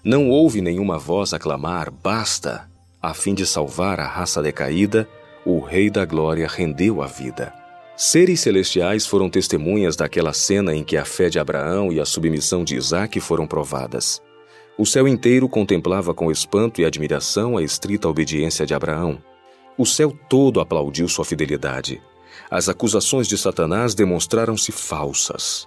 Não 0.03 0.31
houve 0.31 0.63
nenhuma 0.63 0.99
voz 0.99 1.35
a 1.35 1.39
clamar, 1.39 1.91
basta! 1.91 2.67
A 3.01 3.13
fim 3.13 3.35
de 3.35 3.45
salvar 3.45 4.01
a 4.01 4.07
raça 4.07 4.43
decaída, 4.43 5.07
o 5.45 5.61
Rei 5.61 5.91
da 5.91 6.05
Glória 6.05 6.49
rendeu 6.49 7.03
a 7.03 7.07
vida. 7.07 7.53
Seres 7.95 8.41
celestiais 8.41 9.07
foram 9.07 9.29
testemunhas 9.29 9.97
daquela 9.97 10.33
cena 10.33 10.75
em 10.75 10.83
que 10.83 10.97
a 10.97 11.05
fé 11.05 11.29
de 11.29 11.39
Abraão 11.39 11.93
e 11.93 12.01
a 12.01 12.07
submissão 12.07 12.65
de 12.65 12.75
Isaac 12.75 13.21
foram 13.21 13.47
provadas. 13.47 14.23
O 14.79 14.87
céu 14.87 15.09
inteiro 15.09 15.49
contemplava 15.49 16.15
com 16.15 16.31
espanto 16.31 16.81
e 16.81 16.85
admiração 16.85 17.57
a 17.57 17.63
estrita 17.65 18.09
obediência 18.09 18.65
de 18.65 18.73
Abraão. 18.73 19.21
O 19.77 19.85
céu 19.85 20.17
todo 20.29 20.61
aplaudiu 20.61 21.09
sua 21.09 21.25
fidelidade. 21.25 22.01
As 22.49 22.69
acusações 22.69 23.27
de 23.27 23.37
Satanás 23.37 23.93
demonstraram-se 23.93 24.71
falsas. 24.71 25.67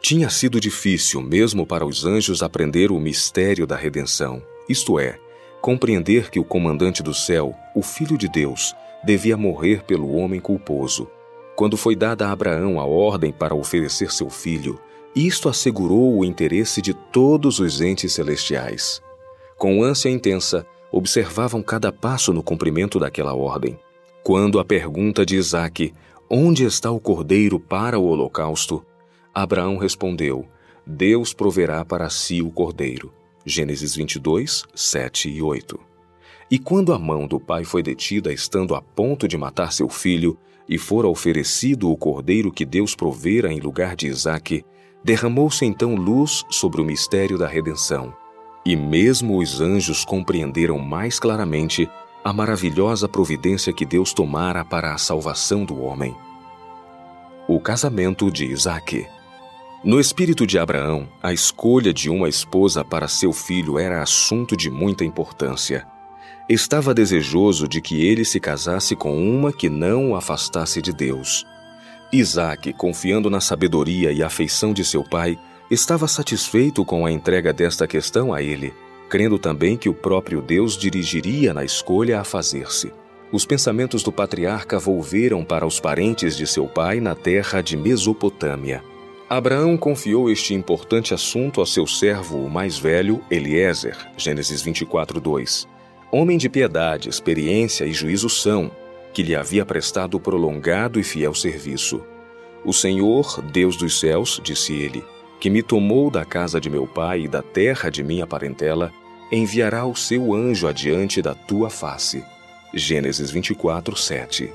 Tinha 0.00 0.30
sido 0.30 0.58
difícil 0.58 1.20
mesmo 1.20 1.66
para 1.66 1.84
os 1.84 2.06
anjos 2.06 2.42
aprender 2.42 2.90
o 2.90 2.98
mistério 2.98 3.66
da 3.66 3.76
redenção, 3.76 4.42
isto 4.66 4.98
é, 4.98 5.18
compreender 5.60 6.30
que 6.30 6.40
o 6.40 6.44
comandante 6.44 7.02
do 7.02 7.12
céu, 7.12 7.54
o 7.76 7.82
Filho 7.82 8.16
de 8.16 8.26
Deus, 8.26 8.74
devia 9.04 9.36
morrer 9.36 9.84
pelo 9.84 10.16
homem 10.16 10.40
culposo. 10.40 11.06
Quando 11.54 11.76
foi 11.76 11.94
dada 11.94 12.26
a 12.26 12.32
Abraão 12.32 12.80
a 12.80 12.86
ordem 12.86 13.32
para 13.32 13.54
oferecer 13.54 14.10
seu 14.10 14.30
filho, 14.30 14.80
isto 15.14 15.48
assegurou 15.48 16.18
o 16.18 16.24
interesse 16.24 16.80
de 16.80 16.94
todos 16.94 17.58
os 17.58 17.80
entes 17.80 18.12
celestiais. 18.12 19.02
Com 19.58 19.82
ânsia 19.82 20.08
intensa, 20.08 20.66
observavam 20.92 21.62
cada 21.62 21.92
passo 21.92 22.32
no 22.32 22.42
cumprimento 22.42 22.98
daquela 22.98 23.34
ordem. 23.34 23.78
Quando 24.22 24.58
a 24.58 24.64
pergunta 24.64 25.24
de 25.24 25.36
Isaque, 25.36 25.92
onde 26.28 26.64
está 26.64 26.90
o 26.90 27.00
cordeiro 27.00 27.58
para 27.58 27.98
o 27.98 28.04
holocausto, 28.04 28.84
Abraão 29.34 29.76
respondeu: 29.76 30.46
Deus 30.86 31.32
proverá 31.32 31.84
para 31.84 32.08
si 32.08 32.42
o 32.42 32.50
cordeiro. 32.50 33.12
Gênesis 33.44 33.96
22, 33.96 34.64
7 34.74 35.30
e 35.30 35.42
8. 35.42 35.78
E 36.50 36.58
quando 36.58 36.92
a 36.92 36.98
mão 36.98 37.26
do 37.26 37.40
pai 37.40 37.64
foi 37.64 37.82
detida, 37.82 38.32
estando 38.32 38.74
a 38.74 38.82
ponto 38.82 39.26
de 39.26 39.38
matar 39.38 39.72
seu 39.72 39.88
filho, 39.88 40.36
e 40.68 40.78
fora 40.78 41.08
oferecido 41.08 41.90
o 41.90 41.96
cordeiro 41.96 42.52
que 42.52 42.64
Deus 42.64 42.94
provera 42.94 43.52
em 43.52 43.60
lugar 43.60 43.96
de 43.96 44.06
Isaque, 44.06 44.64
derramou-se 45.04 45.64
então 45.64 45.94
luz 45.94 46.44
sobre 46.50 46.80
o 46.80 46.84
mistério 46.84 47.38
da 47.38 47.46
redenção. 47.46 48.14
E 48.64 48.76
mesmo 48.76 49.38
os 49.38 49.60
anjos 49.60 50.04
compreenderam 50.04 50.78
mais 50.78 51.18
claramente 51.18 51.88
a 52.22 52.32
maravilhosa 52.32 53.08
providência 53.08 53.72
que 53.72 53.86
Deus 53.86 54.12
tomara 54.12 54.64
para 54.64 54.94
a 54.94 54.98
salvação 54.98 55.64
do 55.64 55.80
homem. 55.80 56.14
O 57.48 57.58
casamento 57.58 58.30
de 58.30 58.44
Isaque. 58.44 59.06
No 59.82 59.98
espírito 59.98 60.46
de 60.46 60.58
Abraão, 60.58 61.08
a 61.22 61.32
escolha 61.32 61.94
de 61.94 62.10
uma 62.10 62.28
esposa 62.28 62.84
para 62.84 63.08
seu 63.08 63.32
filho 63.32 63.78
era 63.78 64.02
assunto 64.02 64.54
de 64.54 64.68
muita 64.68 65.06
importância. 65.06 65.86
Estava 66.46 66.92
desejoso 66.92 67.66
de 67.66 67.80
que 67.80 68.04
ele 68.04 68.24
se 68.24 68.38
casasse 68.38 68.94
com 68.94 69.16
uma 69.16 69.52
que 69.52 69.70
não 69.70 70.10
o 70.10 70.16
afastasse 70.16 70.82
de 70.82 70.92
Deus. 70.92 71.46
Isaac, 72.12 72.72
confiando 72.72 73.30
na 73.30 73.40
sabedoria 73.40 74.10
e 74.10 74.22
afeição 74.22 74.72
de 74.72 74.84
seu 74.84 75.04
pai, 75.04 75.38
estava 75.70 76.08
satisfeito 76.08 76.84
com 76.84 77.06
a 77.06 77.12
entrega 77.12 77.52
desta 77.52 77.86
questão 77.86 78.34
a 78.34 78.42
ele, 78.42 78.74
crendo 79.08 79.38
também 79.38 79.76
que 79.76 79.88
o 79.88 79.94
próprio 79.94 80.42
Deus 80.42 80.76
dirigiria 80.76 81.54
na 81.54 81.64
escolha 81.64 82.20
a 82.20 82.24
fazer-se. 82.24 82.92
Os 83.32 83.46
pensamentos 83.46 84.02
do 84.02 84.10
patriarca 84.10 84.76
volveram 84.78 85.44
para 85.44 85.64
os 85.64 85.78
parentes 85.78 86.36
de 86.36 86.48
seu 86.48 86.66
pai 86.66 86.98
na 86.98 87.14
terra 87.14 87.60
de 87.60 87.76
Mesopotâmia. 87.76 88.82
Abraão 89.28 89.76
confiou 89.76 90.28
este 90.28 90.52
importante 90.52 91.14
assunto 91.14 91.62
a 91.62 91.66
seu 91.66 91.86
servo, 91.86 92.44
o 92.44 92.50
mais 92.50 92.76
velho, 92.76 93.22
Eliezer, 93.30 93.96
Gênesis 94.16 94.60
24, 94.60 95.20
2. 95.20 95.68
Homem 96.10 96.36
de 96.36 96.48
piedade, 96.48 97.08
experiência 97.08 97.84
e 97.84 97.92
juízo 97.92 98.28
são, 98.28 98.72
que 99.12 99.22
lhe 99.22 99.34
havia 99.34 99.64
prestado 99.64 100.18
prolongado 100.20 100.98
e 100.98 101.02
fiel 101.02 101.34
serviço. 101.34 102.02
O 102.64 102.72
Senhor, 102.72 103.42
Deus 103.42 103.76
dos 103.76 103.98
céus, 103.98 104.40
disse 104.42 104.74
ele, 104.74 105.04
que 105.40 105.48
me 105.48 105.62
tomou 105.62 106.10
da 106.10 106.24
casa 106.24 106.60
de 106.60 106.68
meu 106.68 106.86
pai 106.86 107.22
e 107.22 107.28
da 107.28 107.42
terra 107.42 107.90
de 107.90 108.02
minha 108.02 108.26
parentela, 108.26 108.92
enviará 109.32 109.86
o 109.86 109.96
seu 109.96 110.34
anjo 110.34 110.68
adiante 110.68 111.22
da 111.22 111.34
tua 111.34 111.70
face. 111.70 112.22
Gênesis 112.74 113.30
24, 113.30 113.96
7. 113.96 114.52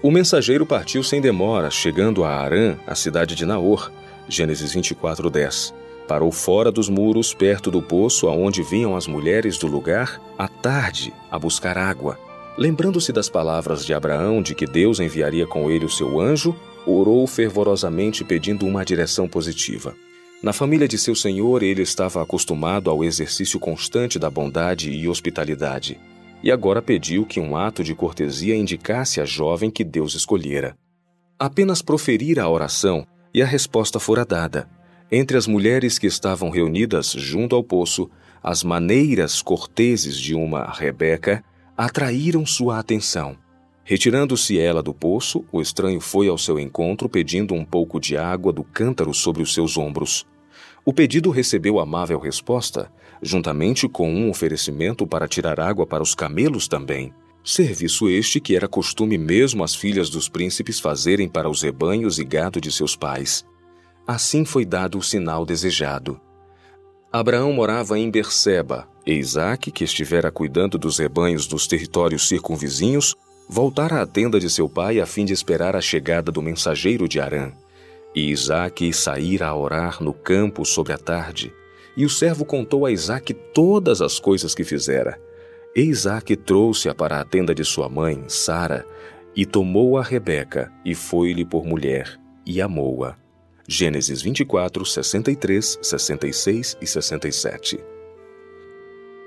O 0.00 0.10
mensageiro 0.10 0.64
partiu 0.64 1.02
sem 1.02 1.20
demora, 1.20 1.70
chegando 1.70 2.24
a 2.24 2.30
Arã, 2.30 2.76
a 2.86 2.94
cidade 2.94 3.34
de 3.34 3.44
Naor, 3.44 3.90
Gênesis 4.28 4.72
24, 4.72 5.28
10. 5.28 5.74
Parou 6.06 6.30
fora 6.30 6.70
dos 6.70 6.88
muros, 6.88 7.34
perto 7.34 7.70
do 7.70 7.82
poço 7.82 8.28
aonde 8.28 8.62
vinham 8.62 8.94
as 8.94 9.06
mulheres 9.06 9.56
do 9.58 9.66
lugar, 9.66 10.20
à 10.38 10.46
tarde, 10.46 11.12
a 11.30 11.38
buscar 11.38 11.78
água. 11.78 12.18
Lembrando-se 12.56 13.12
das 13.12 13.28
palavras 13.28 13.84
de 13.84 13.92
Abraão 13.92 14.40
de 14.40 14.54
que 14.54 14.66
Deus 14.66 15.00
enviaria 15.00 15.46
com 15.46 15.70
ele 15.70 15.84
o 15.84 15.90
seu 15.90 16.20
anjo, 16.20 16.54
orou 16.86 17.26
fervorosamente 17.26 18.22
pedindo 18.24 18.66
uma 18.66 18.84
direção 18.84 19.28
positiva. 19.28 19.94
Na 20.42 20.52
família 20.52 20.86
de 20.86 20.98
seu 20.98 21.14
senhor, 21.14 21.62
ele 21.62 21.82
estava 21.82 22.22
acostumado 22.22 22.90
ao 22.90 23.02
exercício 23.02 23.58
constante 23.58 24.18
da 24.18 24.30
bondade 24.30 24.90
e 24.90 25.08
hospitalidade 25.08 25.98
e 26.44 26.52
agora 26.52 26.82
pediu 26.82 27.24
que 27.24 27.40
um 27.40 27.56
ato 27.56 27.82
de 27.82 27.94
cortesia 27.94 28.54
indicasse 28.54 29.18
a 29.18 29.24
jovem 29.24 29.70
que 29.70 29.82
Deus 29.82 30.14
escolhera. 30.14 30.76
Apenas 31.38 31.80
proferira 31.80 32.42
a 32.42 32.50
oração 32.50 33.06
e 33.32 33.42
a 33.42 33.46
resposta 33.46 33.98
fora 33.98 34.26
dada. 34.26 34.68
Entre 35.10 35.38
as 35.38 35.46
mulheres 35.46 35.98
que 35.98 36.06
estavam 36.06 36.50
reunidas 36.50 37.12
junto 37.12 37.56
ao 37.56 37.64
poço, 37.64 38.10
as 38.42 38.62
maneiras 38.62 39.40
corteses 39.40 40.18
de 40.18 40.34
uma 40.34 40.70
Rebeca 40.70 41.42
atraíram 41.76 42.46
sua 42.46 42.78
atenção. 42.78 43.36
Retirando-se 43.82 44.58
ela 44.58 44.82
do 44.82 44.94
poço, 44.94 45.44
o 45.52 45.60
estranho 45.60 46.00
foi 46.00 46.28
ao 46.28 46.38
seu 46.38 46.58
encontro 46.58 47.08
pedindo 47.08 47.52
um 47.52 47.64
pouco 47.64 48.00
de 48.00 48.16
água 48.16 48.52
do 48.52 48.64
cântaro 48.64 49.12
sobre 49.12 49.42
os 49.42 49.52
seus 49.52 49.76
ombros. 49.76 50.26
O 50.84 50.92
pedido 50.92 51.30
recebeu 51.30 51.78
amável 51.78 52.18
resposta, 52.18 52.90
juntamente 53.20 53.88
com 53.88 54.08
um 54.08 54.30
oferecimento 54.30 55.06
para 55.06 55.28
tirar 55.28 55.60
água 55.60 55.86
para 55.86 56.02
os 56.02 56.14
camelos 56.14 56.68
também. 56.68 57.12
Serviço 57.42 58.08
este 58.08 58.40
que 58.40 58.56
era 58.56 58.66
costume 58.66 59.18
mesmo 59.18 59.62
as 59.62 59.74
filhas 59.74 60.08
dos 60.08 60.30
príncipes 60.30 60.80
fazerem 60.80 61.28
para 61.28 61.48
os 61.48 61.60
rebanhos 61.62 62.18
e 62.18 62.24
gado 62.24 62.60
de 62.60 62.72
seus 62.72 62.96
pais. 62.96 63.44
Assim 64.06 64.44
foi 64.44 64.64
dado 64.64 64.96
o 64.96 65.02
sinal 65.02 65.44
desejado. 65.44 66.18
Abraão 67.12 67.52
morava 67.52 67.98
em 67.98 68.10
Berseba, 68.10 68.88
e 69.06 69.14
Isaac, 69.14 69.70
que 69.70 69.84
estivera 69.84 70.30
cuidando 70.30 70.78
dos 70.78 70.98
rebanhos 70.98 71.46
dos 71.46 71.66
territórios 71.66 72.26
circunvizinhos, 72.26 73.14
voltara 73.48 74.00
à 74.00 74.06
tenda 74.06 74.40
de 74.40 74.48
seu 74.48 74.68
pai 74.68 75.00
a 75.00 75.06
fim 75.06 75.24
de 75.24 75.32
esperar 75.32 75.76
a 75.76 75.80
chegada 75.80 76.32
do 76.32 76.40
mensageiro 76.40 77.06
de 77.06 77.20
Arã. 77.20 77.52
E 78.14 78.30
Isaac 78.30 78.92
saíra 78.92 79.48
a 79.48 79.56
orar 79.56 80.02
no 80.02 80.12
campo 80.12 80.64
sobre 80.64 80.92
a 80.92 80.98
tarde. 80.98 81.52
E 81.96 82.04
o 82.04 82.10
servo 82.10 82.44
contou 82.44 82.86
a 82.86 82.92
Isaac 82.92 83.34
todas 83.52 84.00
as 84.00 84.18
coisas 84.18 84.54
que 84.54 84.64
fizera. 84.64 85.20
E 85.76 85.82
Isaac 85.82 86.34
trouxe-a 86.36 86.94
para 86.94 87.20
a 87.20 87.24
tenda 87.24 87.54
de 87.54 87.64
sua 87.64 87.88
mãe, 87.88 88.24
Sara, 88.28 88.86
e 89.34 89.44
tomou 89.44 89.98
a 89.98 90.02
Rebeca, 90.02 90.72
e 90.84 90.94
foi-lhe 90.94 91.44
por 91.44 91.66
mulher, 91.66 92.18
e 92.46 92.60
amou-a. 92.60 93.16
Gênesis 93.66 94.22
24, 94.22 94.84
63, 94.84 95.78
66 95.82 96.78
e 96.80 96.86
67. 96.86 97.93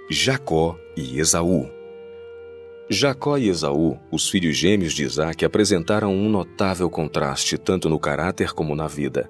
Jacó 0.09 0.79
e 0.95 1.19
Esaú 1.19 1.69
Jacó 2.89 3.37
e 3.37 3.49
Esaú, 3.49 3.99
os 4.09 4.29
filhos 4.29 4.55
gêmeos 4.55 4.93
de 4.93 5.03
Isaac, 5.03 5.43
apresentaram 5.43 6.15
um 6.15 6.29
notável 6.29 6.89
contraste 6.89 7.57
tanto 7.57 7.89
no 7.89 7.99
caráter 7.99 8.53
como 8.53 8.73
na 8.73 8.87
vida. 8.87 9.29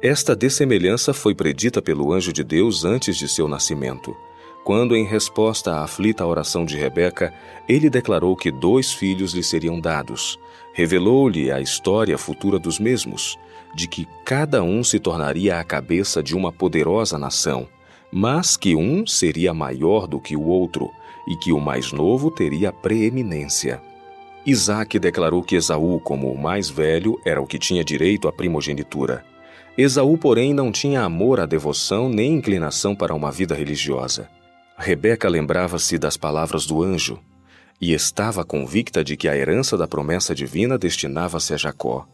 Esta 0.00 0.36
dessemelhança 0.36 1.12
foi 1.12 1.34
predita 1.34 1.82
pelo 1.82 2.12
anjo 2.12 2.32
de 2.32 2.44
Deus 2.44 2.84
antes 2.84 3.16
de 3.16 3.26
seu 3.26 3.48
nascimento, 3.48 4.14
quando, 4.62 4.94
em 4.94 5.04
resposta 5.04 5.72
à 5.72 5.82
aflita 5.82 6.24
oração 6.24 6.64
de 6.64 6.76
Rebeca, 6.76 7.34
ele 7.68 7.90
declarou 7.90 8.36
que 8.36 8.52
dois 8.52 8.92
filhos 8.92 9.32
lhe 9.32 9.42
seriam 9.42 9.80
dados. 9.80 10.38
Revelou-lhe 10.74 11.50
a 11.50 11.60
história 11.60 12.16
futura 12.16 12.60
dos 12.60 12.78
mesmos, 12.78 13.36
de 13.74 13.88
que 13.88 14.06
cada 14.24 14.62
um 14.62 14.84
se 14.84 15.00
tornaria 15.00 15.58
a 15.58 15.64
cabeça 15.64 16.22
de 16.22 16.36
uma 16.36 16.52
poderosa 16.52 17.18
nação, 17.18 17.68
mas 18.16 18.56
que 18.56 18.76
um 18.76 19.04
seria 19.04 19.52
maior 19.52 20.06
do 20.06 20.20
que 20.20 20.36
o 20.36 20.44
outro 20.44 20.88
e 21.26 21.34
que 21.34 21.52
o 21.52 21.58
mais 21.58 21.90
novo 21.90 22.30
teria 22.30 22.72
preeminência. 22.72 23.82
Isaac 24.46 25.00
declarou 25.00 25.42
que 25.42 25.56
Esaú, 25.56 25.98
como 25.98 26.30
o 26.30 26.40
mais 26.40 26.70
velho, 26.70 27.20
era 27.24 27.42
o 27.42 27.46
que 27.46 27.58
tinha 27.58 27.82
direito 27.82 28.28
à 28.28 28.32
primogenitura. 28.32 29.24
Esaú, 29.76 30.16
porém, 30.16 30.54
não 30.54 30.70
tinha 30.70 31.02
amor 31.02 31.40
à 31.40 31.46
devoção 31.46 32.08
nem 32.08 32.34
inclinação 32.34 32.94
para 32.94 33.12
uma 33.12 33.32
vida 33.32 33.52
religiosa. 33.52 34.28
Rebeca 34.78 35.28
lembrava-se 35.28 35.98
das 35.98 36.16
palavras 36.16 36.66
do 36.66 36.84
anjo 36.84 37.18
e 37.80 37.92
estava 37.92 38.44
convicta 38.44 39.02
de 39.02 39.16
que 39.16 39.26
a 39.26 39.36
herança 39.36 39.76
da 39.76 39.88
promessa 39.88 40.32
divina 40.32 40.78
destinava-se 40.78 41.52
a 41.52 41.56
Jacó. 41.56 42.06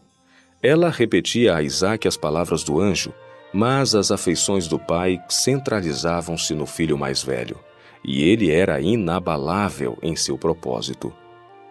Ela 0.63 0.89
repetia 0.89 1.55
a 1.55 1.61
Isaac 1.61 2.07
as 2.07 2.17
palavras 2.17 2.63
do 2.63 2.79
anjo, 2.79 3.13
mas 3.53 3.95
as 3.95 4.11
afeições 4.11 4.67
do 4.67 4.79
pai 4.79 5.21
centralizavam-se 5.29 6.53
no 6.53 6.65
filho 6.65 6.97
mais 6.97 7.23
velho 7.23 7.57
e 8.03 8.23
ele 8.23 8.51
era 8.51 8.81
inabalável 8.81 9.97
em 10.01 10.15
seu 10.15 10.37
propósito. 10.37 11.13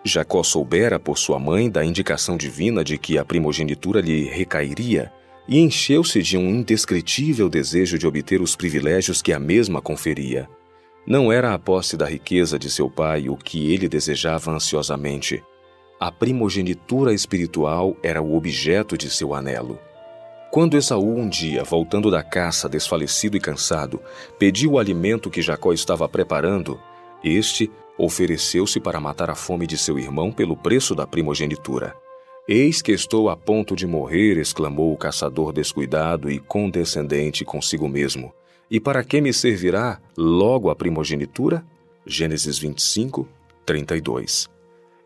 Jacó 0.04 0.42
soubera 0.42 0.98
por 0.98 1.18
sua 1.18 1.38
mãe 1.38 1.70
da 1.70 1.84
indicação 1.84 2.36
divina 2.36 2.82
de 2.82 2.96
que 2.96 3.18
a 3.18 3.24
primogenitura 3.24 4.00
lhe 4.00 4.24
recairia 4.24 5.12
e 5.46 5.58
encheu-se 5.58 6.22
de 6.22 6.38
um 6.38 6.48
indescritível 6.48 7.48
desejo 7.48 7.98
de 7.98 8.06
obter 8.06 8.40
os 8.40 8.56
privilégios 8.56 9.20
que 9.20 9.32
a 9.32 9.38
mesma 9.38 9.82
conferia. 9.82 10.48
Não 11.06 11.32
era 11.32 11.52
a 11.52 11.58
posse 11.58 11.96
da 11.96 12.06
riqueza 12.06 12.58
de 12.58 12.70
seu 12.70 12.88
pai 12.88 13.28
o 13.28 13.36
que 13.36 13.72
ele 13.72 13.88
desejava 13.88 14.52
ansiosamente. 14.52 15.42
A 15.98 16.10
primogenitura 16.10 17.12
espiritual 17.12 17.96
era 18.02 18.22
o 18.22 18.36
objeto 18.36 18.96
de 18.96 19.10
seu 19.10 19.34
anelo. 19.34 19.78
Quando 20.50 20.76
Esaú 20.76 21.16
um 21.16 21.28
dia, 21.28 21.62
voltando 21.62 22.10
da 22.10 22.24
caça, 22.24 22.68
desfalecido 22.68 23.36
e 23.36 23.40
cansado, 23.40 24.02
pediu 24.36 24.72
o 24.72 24.78
alimento 24.80 25.30
que 25.30 25.40
Jacó 25.40 25.72
estava 25.72 26.08
preparando, 26.08 26.80
este 27.22 27.70
ofereceu-se 27.96 28.80
para 28.80 28.98
matar 28.98 29.30
a 29.30 29.36
fome 29.36 29.64
de 29.64 29.78
seu 29.78 29.96
irmão 29.96 30.32
pelo 30.32 30.56
preço 30.56 30.92
da 30.92 31.06
primogenitura. 31.06 31.94
Eis 32.48 32.82
que 32.82 32.90
estou 32.90 33.30
a 33.30 33.36
ponto 33.36 33.76
de 33.76 33.86
morrer, 33.86 34.38
exclamou 34.38 34.92
o 34.92 34.96
caçador 34.96 35.52
descuidado 35.52 36.28
e 36.28 36.40
condescendente 36.40 37.44
consigo 37.44 37.88
mesmo. 37.88 38.32
E 38.68 38.80
para 38.80 39.04
que 39.04 39.20
me 39.20 39.32
servirá 39.32 40.00
logo 40.16 40.68
a 40.68 40.74
primogenitura? 40.74 41.64
Gênesis 42.04 42.58
25, 42.58 43.28
32. 43.64 44.48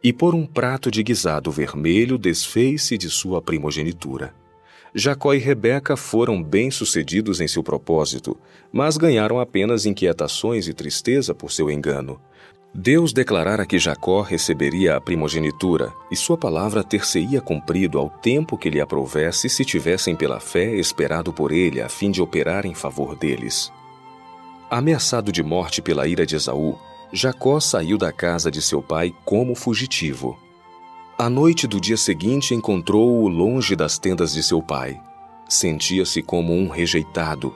E 0.02 0.10
por 0.10 0.34
um 0.34 0.46
prato 0.46 0.90
de 0.90 1.02
guisado 1.02 1.50
vermelho 1.50 2.16
desfez-se 2.16 2.96
de 2.96 3.10
sua 3.10 3.42
primogenitura. 3.42 4.32
Jacó 4.96 5.34
e 5.34 5.38
Rebeca 5.38 5.96
foram 5.96 6.40
bem-sucedidos 6.40 7.40
em 7.40 7.48
seu 7.48 7.64
propósito, 7.64 8.38
mas 8.72 8.96
ganharam 8.96 9.40
apenas 9.40 9.86
inquietações 9.86 10.68
e 10.68 10.72
tristeza 10.72 11.34
por 11.34 11.50
seu 11.50 11.68
engano. 11.68 12.20
Deus 12.72 13.12
declarara 13.12 13.66
que 13.66 13.76
Jacó 13.76 14.20
receberia 14.20 14.96
a 14.96 15.00
primogenitura, 15.00 15.92
e 16.12 16.16
sua 16.16 16.38
palavra 16.38 16.84
ter-se-ia 16.84 17.40
cumprido 17.40 17.98
ao 17.98 18.08
tempo 18.08 18.56
que 18.56 18.70
lhe 18.70 18.80
aprovesse 18.80 19.48
se 19.48 19.64
tivessem 19.64 20.14
pela 20.14 20.38
fé 20.38 20.76
esperado 20.76 21.32
por 21.32 21.50
ele 21.50 21.80
a 21.80 21.88
fim 21.88 22.12
de 22.12 22.22
operar 22.22 22.64
em 22.64 22.74
favor 22.74 23.16
deles. 23.16 23.72
Ameaçado 24.70 25.32
de 25.32 25.42
morte 25.42 25.82
pela 25.82 26.06
ira 26.06 26.24
de 26.24 26.36
Esaú, 26.36 26.78
Jacó 27.12 27.58
saiu 27.58 27.98
da 27.98 28.12
casa 28.12 28.48
de 28.48 28.62
seu 28.62 28.80
pai 28.80 29.12
como 29.24 29.56
fugitivo. 29.56 30.38
A 31.16 31.30
noite 31.30 31.68
do 31.68 31.80
dia 31.80 31.96
seguinte 31.96 32.56
encontrou-o 32.56 33.28
longe 33.28 33.76
das 33.76 33.98
tendas 33.98 34.32
de 34.32 34.42
seu 34.42 34.60
pai. 34.60 35.00
Sentia-se 35.48 36.20
como 36.20 36.52
um 36.52 36.68
rejeitado 36.68 37.54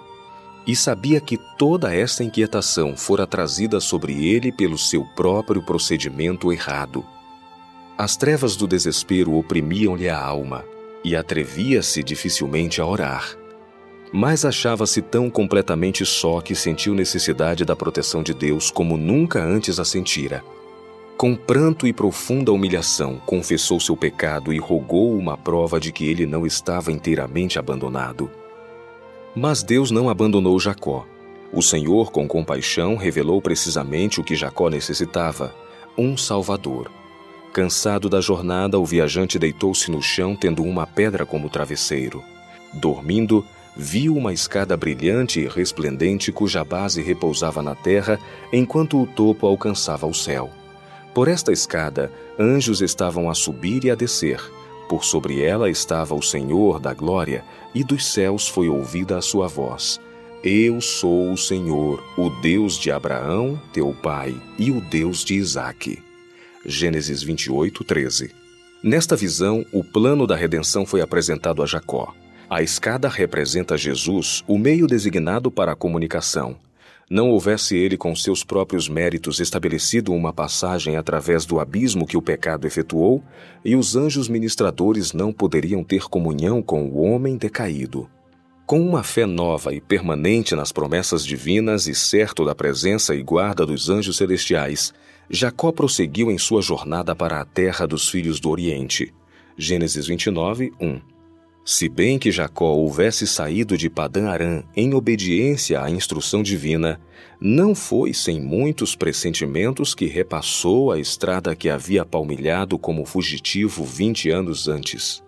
e 0.64 0.76
sabia 0.76 1.20
que 1.20 1.36
toda 1.58 1.92
esta 1.92 2.22
inquietação 2.22 2.96
fora 2.96 3.26
trazida 3.26 3.80
sobre 3.80 4.24
ele 4.24 4.52
pelo 4.52 4.78
seu 4.78 5.04
próprio 5.16 5.60
procedimento 5.60 6.52
errado. 6.52 7.04
As 7.96 8.16
trevas 8.16 8.54
do 8.54 8.68
desespero 8.68 9.34
oprimiam-lhe 9.34 10.08
a 10.08 10.16
alma 10.16 10.64
e 11.02 11.16
atrevia-se 11.16 12.00
dificilmente 12.04 12.80
a 12.80 12.86
orar. 12.86 13.36
Mas 14.12 14.44
achava-se 14.44 15.02
tão 15.02 15.28
completamente 15.28 16.06
só 16.06 16.40
que 16.40 16.54
sentiu 16.54 16.94
necessidade 16.94 17.64
da 17.64 17.74
proteção 17.74 18.22
de 18.22 18.32
Deus 18.32 18.70
como 18.70 18.96
nunca 18.96 19.42
antes 19.42 19.80
a 19.80 19.84
sentira. 19.84 20.44
Com 21.18 21.34
pranto 21.34 21.84
e 21.84 21.92
profunda 21.92 22.52
humilhação, 22.52 23.20
confessou 23.26 23.80
seu 23.80 23.96
pecado 23.96 24.52
e 24.52 24.58
rogou 24.58 25.18
uma 25.18 25.36
prova 25.36 25.80
de 25.80 25.90
que 25.90 26.06
ele 26.06 26.24
não 26.24 26.46
estava 26.46 26.92
inteiramente 26.92 27.58
abandonado. 27.58 28.30
Mas 29.34 29.64
Deus 29.64 29.90
não 29.90 30.08
abandonou 30.08 30.60
Jacó. 30.60 31.04
O 31.52 31.60
Senhor, 31.60 32.12
com 32.12 32.28
compaixão, 32.28 32.94
revelou 32.94 33.42
precisamente 33.42 34.20
o 34.20 34.24
que 34.24 34.36
Jacó 34.36 34.70
necessitava: 34.70 35.52
um 35.98 36.16
Salvador. 36.16 36.88
Cansado 37.52 38.08
da 38.08 38.20
jornada, 38.20 38.78
o 38.78 38.86
viajante 38.86 39.40
deitou-se 39.40 39.90
no 39.90 40.00
chão, 40.00 40.36
tendo 40.36 40.62
uma 40.62 40.86
pedra 40.86 41.26
como 41.26 41.50
travesseiro. 41.50 42.22
Dormindo, 42.72 43.44
viu 43.76 44.16
uma 44.16 44.32
escada 44.32 44.76
brilhante 44.76 45.40
e 45.40 45.48
resplendente 45.48 46.30
cuja 46.30 46.62
base 46.62 47.02
repousava 47.02 47.60
na 47.60 47.74
terra, 47.74 48.20
enquanto 48.52 49.02
o 49.02 49.06
topo 49.06 49.48
alcançava 49.48 50.06
o 50.06 50.14
céu. 50.14 50.52
Por 51.14 51.28
esta 51.28 51.52
escada, 51.52 52.12
anjos 52.38 52.80
estavam 52.80 53.28
a 53.30 53.34
subir 53.34 53.84
e 53.84 53.90
a 53.90 53.94
descer. 53.94 54.40
Por 54.88 55.04
sobre 55.04 55.42
ela 55.42 55.68
estava 55.68 56.14
o 56.14 56.22
Senhor 56.22 56.80
da 56.80 56.94
glória, 56.94 57.44
e 57.74 57.84
dos 57.84 58.06
céus 58.06 58.48
foi 58.48 58.68
ouvida 58.68 59.18
a 59.18 59.22
sua 59.22 59.46
voz: 59.46 60.00
Eu 60.42 60.80
sou 60.80 61.32
o 61.32 61.36
Senhor, 61.36 62.02
o 62.16 62.30
Deus 62.40 62.78
de 62.78 62.90
Abraão, 62.90 63.60
teu 63.72 63.92
pai, 63.94 64.34
e 64.58 64.70
o 64.70 64.80
Deus 64.80 65.24
de 65.24 65.34
Isaque. 65.34 66.02
Gênesis 66.64 67.22
28, 67.22 67.84
13. 67.84 68.30
Nesta 68.82 69.16
visão, 69.16 69.64
o 69.72 69.82
plano 69.82 70.26
da 70.26 70.36
redenção 70.36 70.86
foi 70.86 71.00
apresentado 71.00 71.62
a 71.62 71.66
Jacó. 71.66 72.14
A 72.48 72.62
escada 72.62 73.08
representa 73.08 73.76
Jesus, 73.76 74.42
o 74.46 74.56
meio 74.56 74.86
designado 74.86 75.50
para 75.50 75.72
a 75.72 75.76
comunicação 75.76 76.56
não 77.10 77.30
houvesse 77.30 77.76
ele 77.76 77.96
com 77.96 78.14
seus 78.14 78.44
próprios 78.44 78.88
méritos 78.88 79.40
estabelecido 79.40 80.12
uma 80.12 80.32
passagem 80.32 80.96
através 80.96 81.46
do 81.46 81.58
abismo 81.58 82.06
que 82.06 82.16
o 82.16 82.22
pecado 82.22 82.66
efetuou, 82.66 83.22
e 83.64 83.74
os 83.74 83.96
anjos 83.96 84.28
ministradores 84.28 85.12
não 85.12 85.32
poderiam 85.32 85.82
ter 85.82 86.02
comunhão 86.02 86.62
com 86.62 86.84
o 86.84 87.02
homem 87.02 87.36
decaído. 87.36 88.08
Com 88.66 88.86
uma 88.86 89.02
fé 89.02 89.24
nova 89.24 89.72
e 89.72 89.80
permanente 89.80 90.54
nas 90.54 90.70
promessas 90.70 91.24
divinas 91.24 91.86
e 91.86 91.94
certo 91.94 92.44
da 92.44 92.54
presença 92.54 93.14
e 93.14 93.22
guarda 93.22 93.64
dos 93.64 93.88
anjos 93.88 94.18
celestiais, 94.18 94.92
Jacó 95.30 95.72
prosseguiu 95.72 96.30
em 96.30 96.36
sua 96.36 96.60
jornada 96.60 97.16
para 97.16 97.40
a 97.40 97.44
terra 97.46 97.86
dos 97.86 98.10
filhos 98.10 98.38
do 98.38 98.50
Oriente. 98.50 99.14
Gênesis 99.56 100.06
29, 100.06 100.72
1. 100.78 101.17
Se 101.70 101.86
bem 101.86 102.18
que 102.18 102.32
Jacó 102.32 102.72
houvesse 102.72 103.26
saído 103.26 103.76
de 103.76 103.90
Padã 103.90 104.30
Arã 104.30 104.62
em 104.74 104.94
obediência 104.94 105.82
à 105.82 105.90
instrução 105.90 106.42
divina, 106.42 106.98
não 107.38 107.74
foi 107.74 108.14
sem 108.14 108.40
muitos 108.40 108.96
pressentimentos 108.96 109.94
que 109.94 110.06
repassou 110.06 110.90
a 110.90 110.98
estrada 110.98 111.54
que 111.54 111.68
havia 111.68 112.06
palmilhado 112.06 112.78
como 112.78 113.04
fugitivo 113.04 113.84
vinte 113.84 114.30
anos 114.30 114.66
antes. 114.66 115.22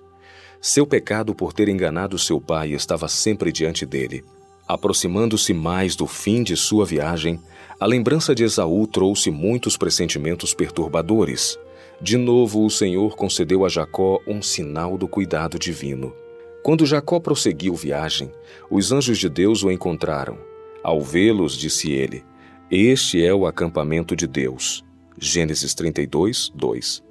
Seu 0.62 0.86
pecado 0.86 1.34
por 1.34 1.52
ter 1.52 1.68
enganado 1.68 2.18
seu 2.18 2.40
pai 2.40 2.72
estava 2.72 3.06
sempre 3.06 3.52
diante 3.52 3.84
dele. 3.84 4.24
Aproximando-se 4.66 5.52
mais 5.52 5.94
do 5.94 6.06
fim 6.06 6.42
de 6.42 6.56
sua 6.56 6.86
viagem, 6.86 7.38
a 7.78 7.84
lembrança 7.84 8.34
de 8.34 8.44
Esaú 8.44 8.86
trouxe 8.86 9.30
muitos 9.30 9.76
pressentimentos 9.76 10.54
perturbadores. 10.54 11.58
De 12.00 12.16
novo, 12.16 12.64
o 12.64 12.70
Senhor 12.70 13.14
concedeu 13.14 13.62
a 13.62 13.68
Jacó 13.68 14.18
um 14.26 14.40
sinal 14.40 14.96
do 14.96 15.06
cuidado 15.06 15.58
divino. 15.58 16.14
Quando 16.62 16.84
Jacó 16.84 17.18
prosseguiu 17.18 17.74
viagem, 17.74 18.30
os 18.70 18.92
anjos 18.92 19.18
de 19.18 19.28
Deus 19.28 19.62
o 19.62 19.70
encontraram. 19.70 20.38
Ao 20.82 21.00
vê-los, 21.00 21.56
disse 21.56 21.90
ele: 21.90 22.22
Este 22.70 23.24
é 23.24 23.32
o 23.32 23.46
acampamento 23.46 24.14
de 24.14 24.26
Deus. 24.26 24.84
Gênesis 25.18 25.74
32, 25.74 26.52
2. 26.54 27.02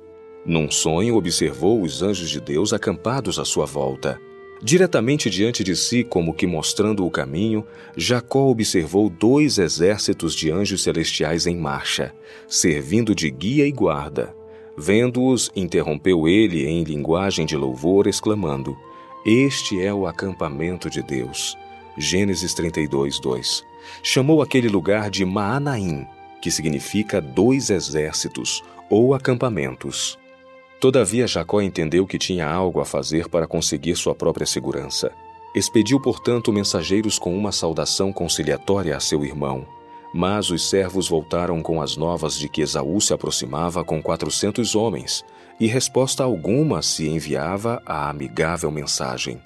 Num 0.45 0.69
sonho, 0.69 1.15
observou 1.15 1.81
os 1.81 2.01
anjos 2.01 2.29
de 2.29 2.39
Deus 2.39 2.73
acampados 2.73 3.39
à 3.39 3.45
sua 3.45 3.65
volta. 3.65 4.19
Diretamente 4.61 5.29
diante 5.29 5.63
de 5.63 5.75
si, 5.75 6.03
como 6.03 6.33
que 6.33 6.45
mostrando 6.45 7.05
o 7.05 7.11
caminho, 7.11 7.65
Jacó 7.95 8.49
observou 8.49 9.09
dois 9.09 9.57
exércitos 9.57 10.35
de 10.35 10.51
anjos 10.51 10.83
celestiais 10.83 11.47
em 11.47 11.55
marcha, 11.55 12.13
servindo 12.47 13.15
de 13.15 13.29
guia 13.29 13.65
e 13.65 13.71
guarda. 13.71 14.35
Vendo-os, 14.77 15.49
interrompeu 15.55 16.27
ele 16.27 16.65
em 16.65 16.83
linguagem 16.83 17.45
de 17.45 17.55
louvor, 17.55 18.05
exclamando: 18.07 18.77
este 19.25 19.81
é 19.81 19.93
o 19.93 20.07
acampamento 20.07 20.89
de 20.89 21.03
Deus. 21.03 21.57
Gênesis 21.97 22.53
32, 22.53 23.19
2. 23.19 23.65
Chamou 24.01 24.41
aquele 24.41 24.69
lugar 24.69 25.09
de 25.09 25.25
Maanaim, 25.25 26.07
que 26.41 26.49
significa 26.49 27.19
dois 27.19 27.69
exércitos 27.69 28.63
ou 28.89 29.13
acampamentos. 29.13 30.17
Todavia 30.79 31.27
Jacó 31.27 31.61
entendeu 31.61 32.07
que 32.07 32.17
tinha 32.17 32.47
algo 32.47 32.79
a 32.79 32.85
fazer 32.85 33.27
para 33.27 33.45
conseguir 33.45 33.97
sua 33.97 34.15
própria 34.15 34.45
segurança. 34.45 35.11
Expediu, 35.53 35.99
portanto, 35.99 36.53
mensageiros 36.53 37.19
com 37.19 37.37
uma 37.37 37.51
saudação 37.51 38.13
conciliatória 38.13 38.95
a 38.95 38.99
seu 39.01 39.25
irmão. 39.25 39.67
Mas 40.13 40.49
os 40.49 40.69
servos 40.69 41.09
voltaram 41.09 41.61
com 41.61 41.81
as 41.81 41.97
novas 41.97 42.37
de 42.37 42.47
que 42.47 42.61
Esaú 42.61 43.01
se 43.01 43.13
aproximava 43.13 43.83
com 43.83 44.01
quatrocentos 44.01 44.75
homens, 44.75 45.25
e 45.59 45.67
resposta 45.67 46.23
alguma 46.23 46.81
se 46.81 47.07
enviava 47.07 47.81
a 47.85 48.09
amigável 48.09 48.71
mensagem. 48.71 49.41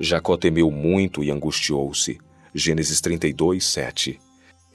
Jacó 0.00 0.36
temeu 0.36 0.70
muito 0.70 1.22
e 1.22 1.30
angustiou-se. 1.30 2.18
Gênesis 2.52 3.00
32, 3.00 3.64
7. 3.64 4.18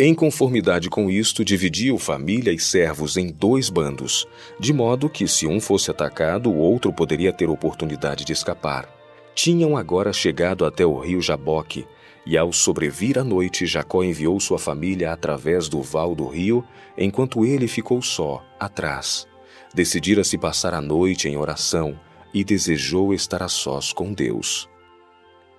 Em 0.01 0.15
conformidade 0.15 0.89
com 0.89 1.09
isto, 1.09 1.43
dividiu 1.43 1.97
família 1.97 2.53
e 2.53 2.59
servos 2.59 3.17
em 3.17 3.27
dois 3.27 3.69
bandos, 3.69 4.25
de 4.57 4.71
modo 4.71 5.09
que, 5.09 5.27
se 5.27 5.45
um 5.45 5.59
fosse 5.59 5.91
atacado, 5.91 6.49
o 6.49 6.57
outro 6.57 6.93
poderia 6.93 7.33
ter 7.33 7.49
oportunidade 7.49 8.23
de 8.23 8.31
escapar. 8.31 8.87
Tinham 9.35 9.75
agora 9.75 10.13
chegado 10.13 10.65
até 10.65 10.85
o 10.85 10.97
rio 10.97 11.21
Jaboque, 11.21 11.85
e 12.25 12.37
ao 12.37 12.53
sobrevir 12.53 13.19
a 13.19 13.23
noite, 13.23 13.65
Jacó 13.65 14.01
enviou 14.01 14.39
sua 14.39 14.59
família 14.59 15.11
através 15.11 15.67
do 15.67 15.81
val 15.81 16.15
do 16.15 16.27
rio, 16.27 16.63
enquanto 16.97 17.45
ele 17.45 17.67
ficou 17.67 18.01
só, 18.01 18.41
atrás 18.57 19.28
decidira 19.73 20.23
se 20.23 20.37
passar 20.37 20.73
a 20.73 20.81
noite 20.81 21.27
em 21.27 21.37
oração 21.37 21.99
e 22.33 22.43
desejou 22.43 23.13
estar 23.13 23.43
a 23.43 23.47
sós 23.47 23.91
com 23.93 24.13
Deus. 24.13 24.69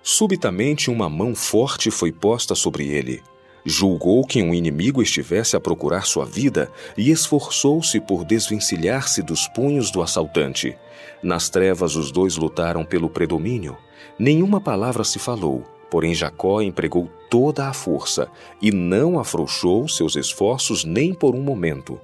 Subitamente, 0.02 0.90
uma 0.90 1.08
mão 1.08 1.34
forte 1.34 1.90
foi 1.90 2.10
posta 2.10 2.54
sobre 2.54 2.88
ele. 2.88 3.22
Julgou 3.64 4.24
que 4.26 4.42
um 4.42 4.54
inimigo 4.54 5.02
estivesse 5.02 5.54
a 5.54 5.60
procurar 5.60 6.06
sua 6.06 6.24
vida 6.24 6.70
e 6.96 7.10
esforçou-se 7.10 8.00
por 8.00 8.24
desvencilhar-se 8.24 9.22
dos 9.22 9.46
punhos 9.48 9.90
do 9.90 10.00
assaltante. 10.00 10.76
Nas 11.22 11.50
trevas, 11.50 11.96
os 11.96 12.10
dois 12.10 12.36
lutaram 12.36 12.84
pelo 12.84 13.10
predomínio. 13.10 13.76
Nenhuma 14.18 14.60
palavra 14.60 15.04
se 15.04 15.18
falou, 15.18 15.62
porém 15.90 16.14
Jacó 16.14 16.62
empregou 16.62 17.10
toda 17.28 17.68
a 17.68 17.74
força 17.74 18.28
e 18.62 18.70
não 18.72 19.18
afrouxou 19.18 19.86
seus 19.86 20.16
esforços 20.16 20.84
nem 20.84 21.12
por 21.12 21.34
um 21.34 21.42
momento. 21.42 22.00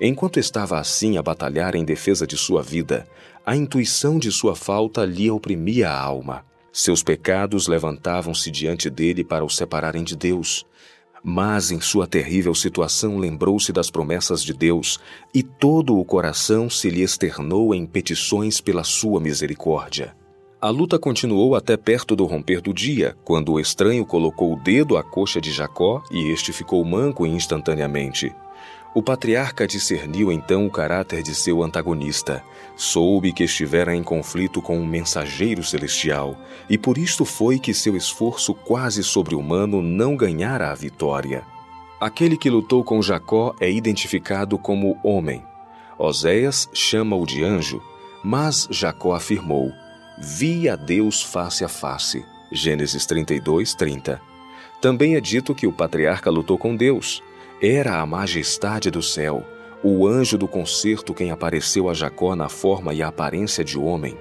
Enquanto 0.00 0.38
estava 0.38 0.78
assim 0.78 1.16
a 1.16 1.22
batalhar 1.22 1.74
em 1.74 1.84
defesa 1.84 2.26
de 2.26 2.36
sua 2.36 2.62
vida, 2.62 3.06
a 3.44 3.56
intuição 3.56 4.18
de 4.18 4.30
sua 4.30 4.54
falta 4.54 5.04
lhe 5.04 5.30
oprimia 5.30 5.88
a 5.88 5.98
alma. 5.98 6.44
Seus 6.70 7.02
pecados 7.02 7.66
levantavam-se 7.66 8.50
diante 8.50 8.90
dele 8.90 9.24
para 9.24 9.44
o 9.44 9.48
separarem 9.48 10.04
de 10.04 10.14
Deus. 10.14 10.66
Mas 11.24 11.70
em 11.70 11.80
sua 11.80 12.06
terrível 12.06 12.54
situação 12.54 13.16
lembrou-se 13.16 13.72
das 13.72 13.90
promessas 13.90 14.42
de 14.42 14.52
Deus 14.52 15.00
e 15.32 15.42
todo 15.42 15.98
o 15.98 16.04
coração 16.04 16.68
se 16.68 16.90
lhe 16.90 17.02
externou 17.02 17.74
em 17.74 17.86
petições 17.86 18.60
pela 18.60 18.84
sua 18.84 19.18
misericórdia. 19.18 20.14
A 20.60 20.68
luta 20.68 20.98
continuou 20.98 21.54
até 21.54 21.76
perto 21.76 22.14
do 22.14 22.26
romper 22.26 22.60
do 22.60 22.72
dia, 22.72 23.16
quando 23.24 23.52
o 23.52 23.60
estranho 23.60 24.04
colocou 24.04 24.52
o 24.52 24.60
dedo 24.62 24.96
à 24.96 25.02
coxa 25.02 25.40
de 25.40 25.52
Jacó 25.52 26.02
e 26.10 26.30
este 26.30 26.52
ficou 26.52 26.84
manco 26.84 27.26
instantaneamente. 27.26 28.34
O 28.94 29.02
patriarca 29.02 29.66
discerniu 29.66 30.32
então 30.32 30.66
o 30.66 30.70
caráter 30.70 31.22
de 31.22 31.34
seu 31.34 31.62
antagonista. 31.62 32.42
Soube 32.74 33.32
que 33.32 33.44
estivera 33.44 33.94
em 33.94 34.02
conflito 34.02 34.62
com 34.62 34.78
um 34.78 34.86
mensageiro 34.86 35.62
celestial, 35.62 36.36
e 36.68 36.78
por 36.78 36.96
isto 36.96 37.24
foi 37.24 37.58
que 37.58 37.74
seu 37.74 37.96
esforço 37.96 38.54
quase 38.54 39.04
sobre-humano 39.04 39.82
não 39.82 40.16
ganhara 40.16 40.70
a 40.70 40.74
vitória. 40.74 41.44
Aquele 42.00 42.36
que 42.36 42.50
lutou 42.50 42.84
com 42.84 43.02
Jacó 43.02 43.54
é 43.60 43.70
identificado 43.70 44.58
como 44.58 44.98
homem. 45.02 45.42
Oséias 45.98 46.68
chama-o 46.72 47.26
de 47.26 47.42
anjo, 47.42 47.82
mas 48.22 48.68
Jacó 48.70 49.14
afirmou: 49.14 49.72
Vi 50.18 50.68
a 50.68 50.76
Deus 50.76 51.22
face 51.22 51.64
a 51.64 51.68
face. 51.68 52.24
Gênesis 52.52 53.06
32, 53.06 53.74
30. 53.74 54.20
Também 54.80 55.16
é 55.16 55.20
dito 55.20 55.54
que 55.54 55.66
o 55.66 55.72
patriarca 55.72 56.30
lutou 56.30 56.58
com 56.58 56.76
Deus. 56.76 57.22
Era 57.60 58.00
a 58.00 58.06
majestade 58.06 58.90
do 58.90 59.02
céu, 59.02 59.42
o 59.82 60.06
anjo 60.06 60.36
do 60.36 60.46
concerto 60.46 61.14
quem 61.14 61.30
apareceu 61.30 61.88
a 61.88 61.94
Jacó 61.94 62.36
na 62.36 62.50
forma 62.50 62.92
e 62.92 63.02
aparência 63.02 63.64
de 63.64 63.78
homem. 63.78 64.14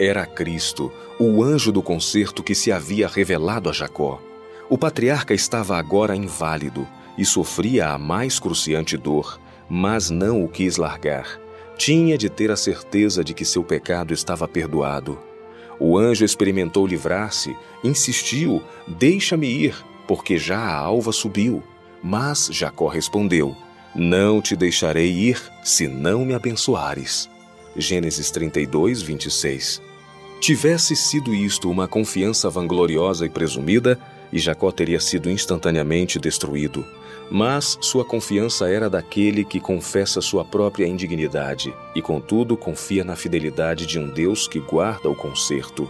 Era 0.00 0.24
Cristo, 0.24 0.90
o 1.18 1.42
anjo 1.42 1.70
do 1.70 1.82
concerto 1.82 2.42
que 2.42 2.54
se 2.54 2.72
havia 2.72 3.06
revelado 3.06 3.68
a 3.68 3.72
Jacó. 3.74 4.22
O 4.70 4.78
patriarca 4.78 5.34
estava 5.34 5.76
agora 5.76 6.16
inválido 6.16 6.88
e 7.18 7.26
sofria 7.26 7.90
a 7.90 7.98
mais 7.98 8.40
cruciante 8.40 8.96
dor, 8.96 9.38
mas 9.68 10.08
não 10.08 10.42
o 10.42 10.48
quis 10.48 10.78
largar. 10.78 11.38
Tinha 11.76 12.16
de 12.16 12.30
ter 12.30 12.50
a 12.50 12.56
certeza 12.56 13.22
de 13.22 13.34
que 13.34 13.44
seu 13.44 13.62
pecado 13.62 14.14
estava 14.14 14.48
perdoado. 14.48 15.18
O 15.78 15.98
anjo 15.98 16.24
experimentou 16.24 16.86
livrar-se, 16.86 17.54
insistiu: 17.84 18.62
Deixa-me 18.88 19.46
ir, 19.46 19.76
porque 20.08 20.38
já 20.38 20.58
a 20.58 20.74
alva 20.74 21.12
subiu. 21.12 21.62
Mas 22.02 22.48
Jacó 22.50 22.88
respondeu: 22.88 23.56
Não 23.94 24.42
te 24.42 24.56
deixarei 24.56 25.10
ir 25.10 25.40
se 25.62 25.86
não 25.86 26.24
me 26.24 26.34
abençoares. 26.34 27.30
Gênesis 27.76 28.30
32, 28.30 29.00
26. 29.00 29.80
Tivesse 30.40 30.96
sido 30.96 31.32
isto 31.32 31.70
uma 31.70 31.86
confiança 31.86 32.50
vangloriosa 32.50 33.24
e 33.24 33.30
presumida, 33.30 33.98
e 34.32 34.38
Jacó 34.38 34.72
teria 34.72 34.98
sido 34.98 35.30
instantaneamente 35.30 36.18
destruído. 36.18 36.84
Mas 37.30 37.78
sua 37.80 38.04
confiança 38.04 38.68
era 38.68 38.90
daquele 38.90 39.44
que 39.44 39.60
confessa 39.60 40.20
sua 40.20 40.44
própria 40.44 40.86
indignidade 40.86 41.72
e, 41.94 42.02
contudo, 42.02 42.56
confia 42.56 43.04
na 43.04 43.14
fidelidade 43.14 43.86
de 43.86 43.98
um 43.98 44.08
Deus 44.08 44.48
que 44.48 44.58
guarda 44.58 45.08
o 45.08 45.14
conserto. 45.14 45.88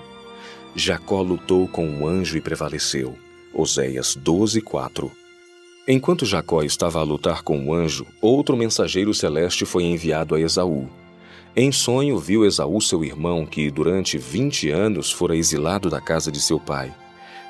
Jacó 0.76 1.22
lutou 1.22 1.66
com 1.66 1.86
um 1.86 2.06
anjo 2.06 2.36
e 2.36 2.40
prevaleceu. 2.40 3.16
Oséias 3.54 4.14
12, 4.14 4.60
4. 4.60 5.21
Enquanto 5.86 6.24
Jacó 6.24 6.62
estava 6.62 7.00
a 7.00 7.02
lutar 7.02 7.42
com 7.42 7.66
o 7.66 7.74
anjo, 7.74 8.06
outro 8.20 8.56
mensageiro 8.56 9.12
celeste 9.12 9.64
foi 9.64 9.82
enviado 9.82 10.36
a 10.36 10.40
Esaú. 10.40 10.88
Em 11.56 11.72
sonho, 11.72 12.20
viu 12.20 12.46
Esaú 12.46 12.80
seu 12.80 13.04
irmão, 13.04 13.44
que 13.44 13.68
durante 13.68 14.16
vinte 14.16 14.70
anos 14.70 15.10
fora 15.10 15.36
exilado 15.36 15.90
da 15.90 16.00
casa 16.00 16.30
de 16.30 16.40
seu 16.40 16.60
pai. 16.60 16.94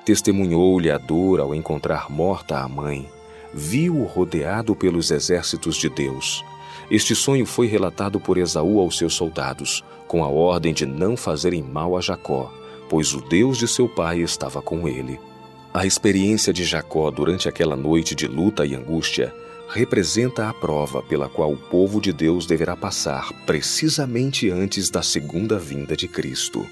Testemunhou-lhe 0.07 0.90
a 0.90 0.97
dor 0.97 1.40
ao 1.40 1.55
encontrar 1.55 2.11
morta 2.11 2.59
a 2.59 2.66
mãe. 2.66 3.07
Viu-o 3.53 4.05
rodeado 4.05 4.75
pelos 4.75 5.11
exércitos 5.11 5.77
de 5.77 5.90
Deus. 5.90 6.42
Este 6.90 7.14
sonho 7.14 7.45
foi 7.45 7.66
relatado 7.66 8.18
por 8.18 8.38
Esaú 8.38 8.81
aos 8.81 8.97
seus 8.97 9.12
soldados, 9.12 9.85
com 10.09 10.25
a 10.25 10.29
ordem 10.29 10.73
de 10.73 10.87
não 10.87 11.18
fazerem 11.18 11.62
mal 11.62 11.99
a 11.99 12.01
Jacó, 12.01 12.51
pois 12.88 13.12
o 13.12 13.21
Deus 13.21 13.59
de 13.59 13.68
seu 13.68 13.87
pai 13.88 14.21
estava 14.21 14.62
com 14.62 14.88
ele. 14.88 15.21
A 15.74 15.87
experiência 15.87 16.52
de 16.52 16.64
Jacó 16.64 17.11
durante 17.11 17.48
aquela 17.48 17.74
noite 17.74 18.14
de 18.14 18.26
luta 18.26 18.66
e 18.66 18.74
angústia 18.74 19.35
representa 19.70 20.46
a 20.50 20.52
prova 20.52 21.02
pela 21.02 21.30
qual 21.30 21.50
o 21.50 21.56
povo 21.56 21.98
de 21.98 22.12
Deus 22.12 22.44
deverá 22.44 22.76
passar 22.76 23.32
precisamente 23.46 24.50
antes 24.50 24.90
da 24.90 25.02
segunda 25.02 25.58
vinda 25.58 25.96
de 25.96 26.06
Cristo. 26.06 26.66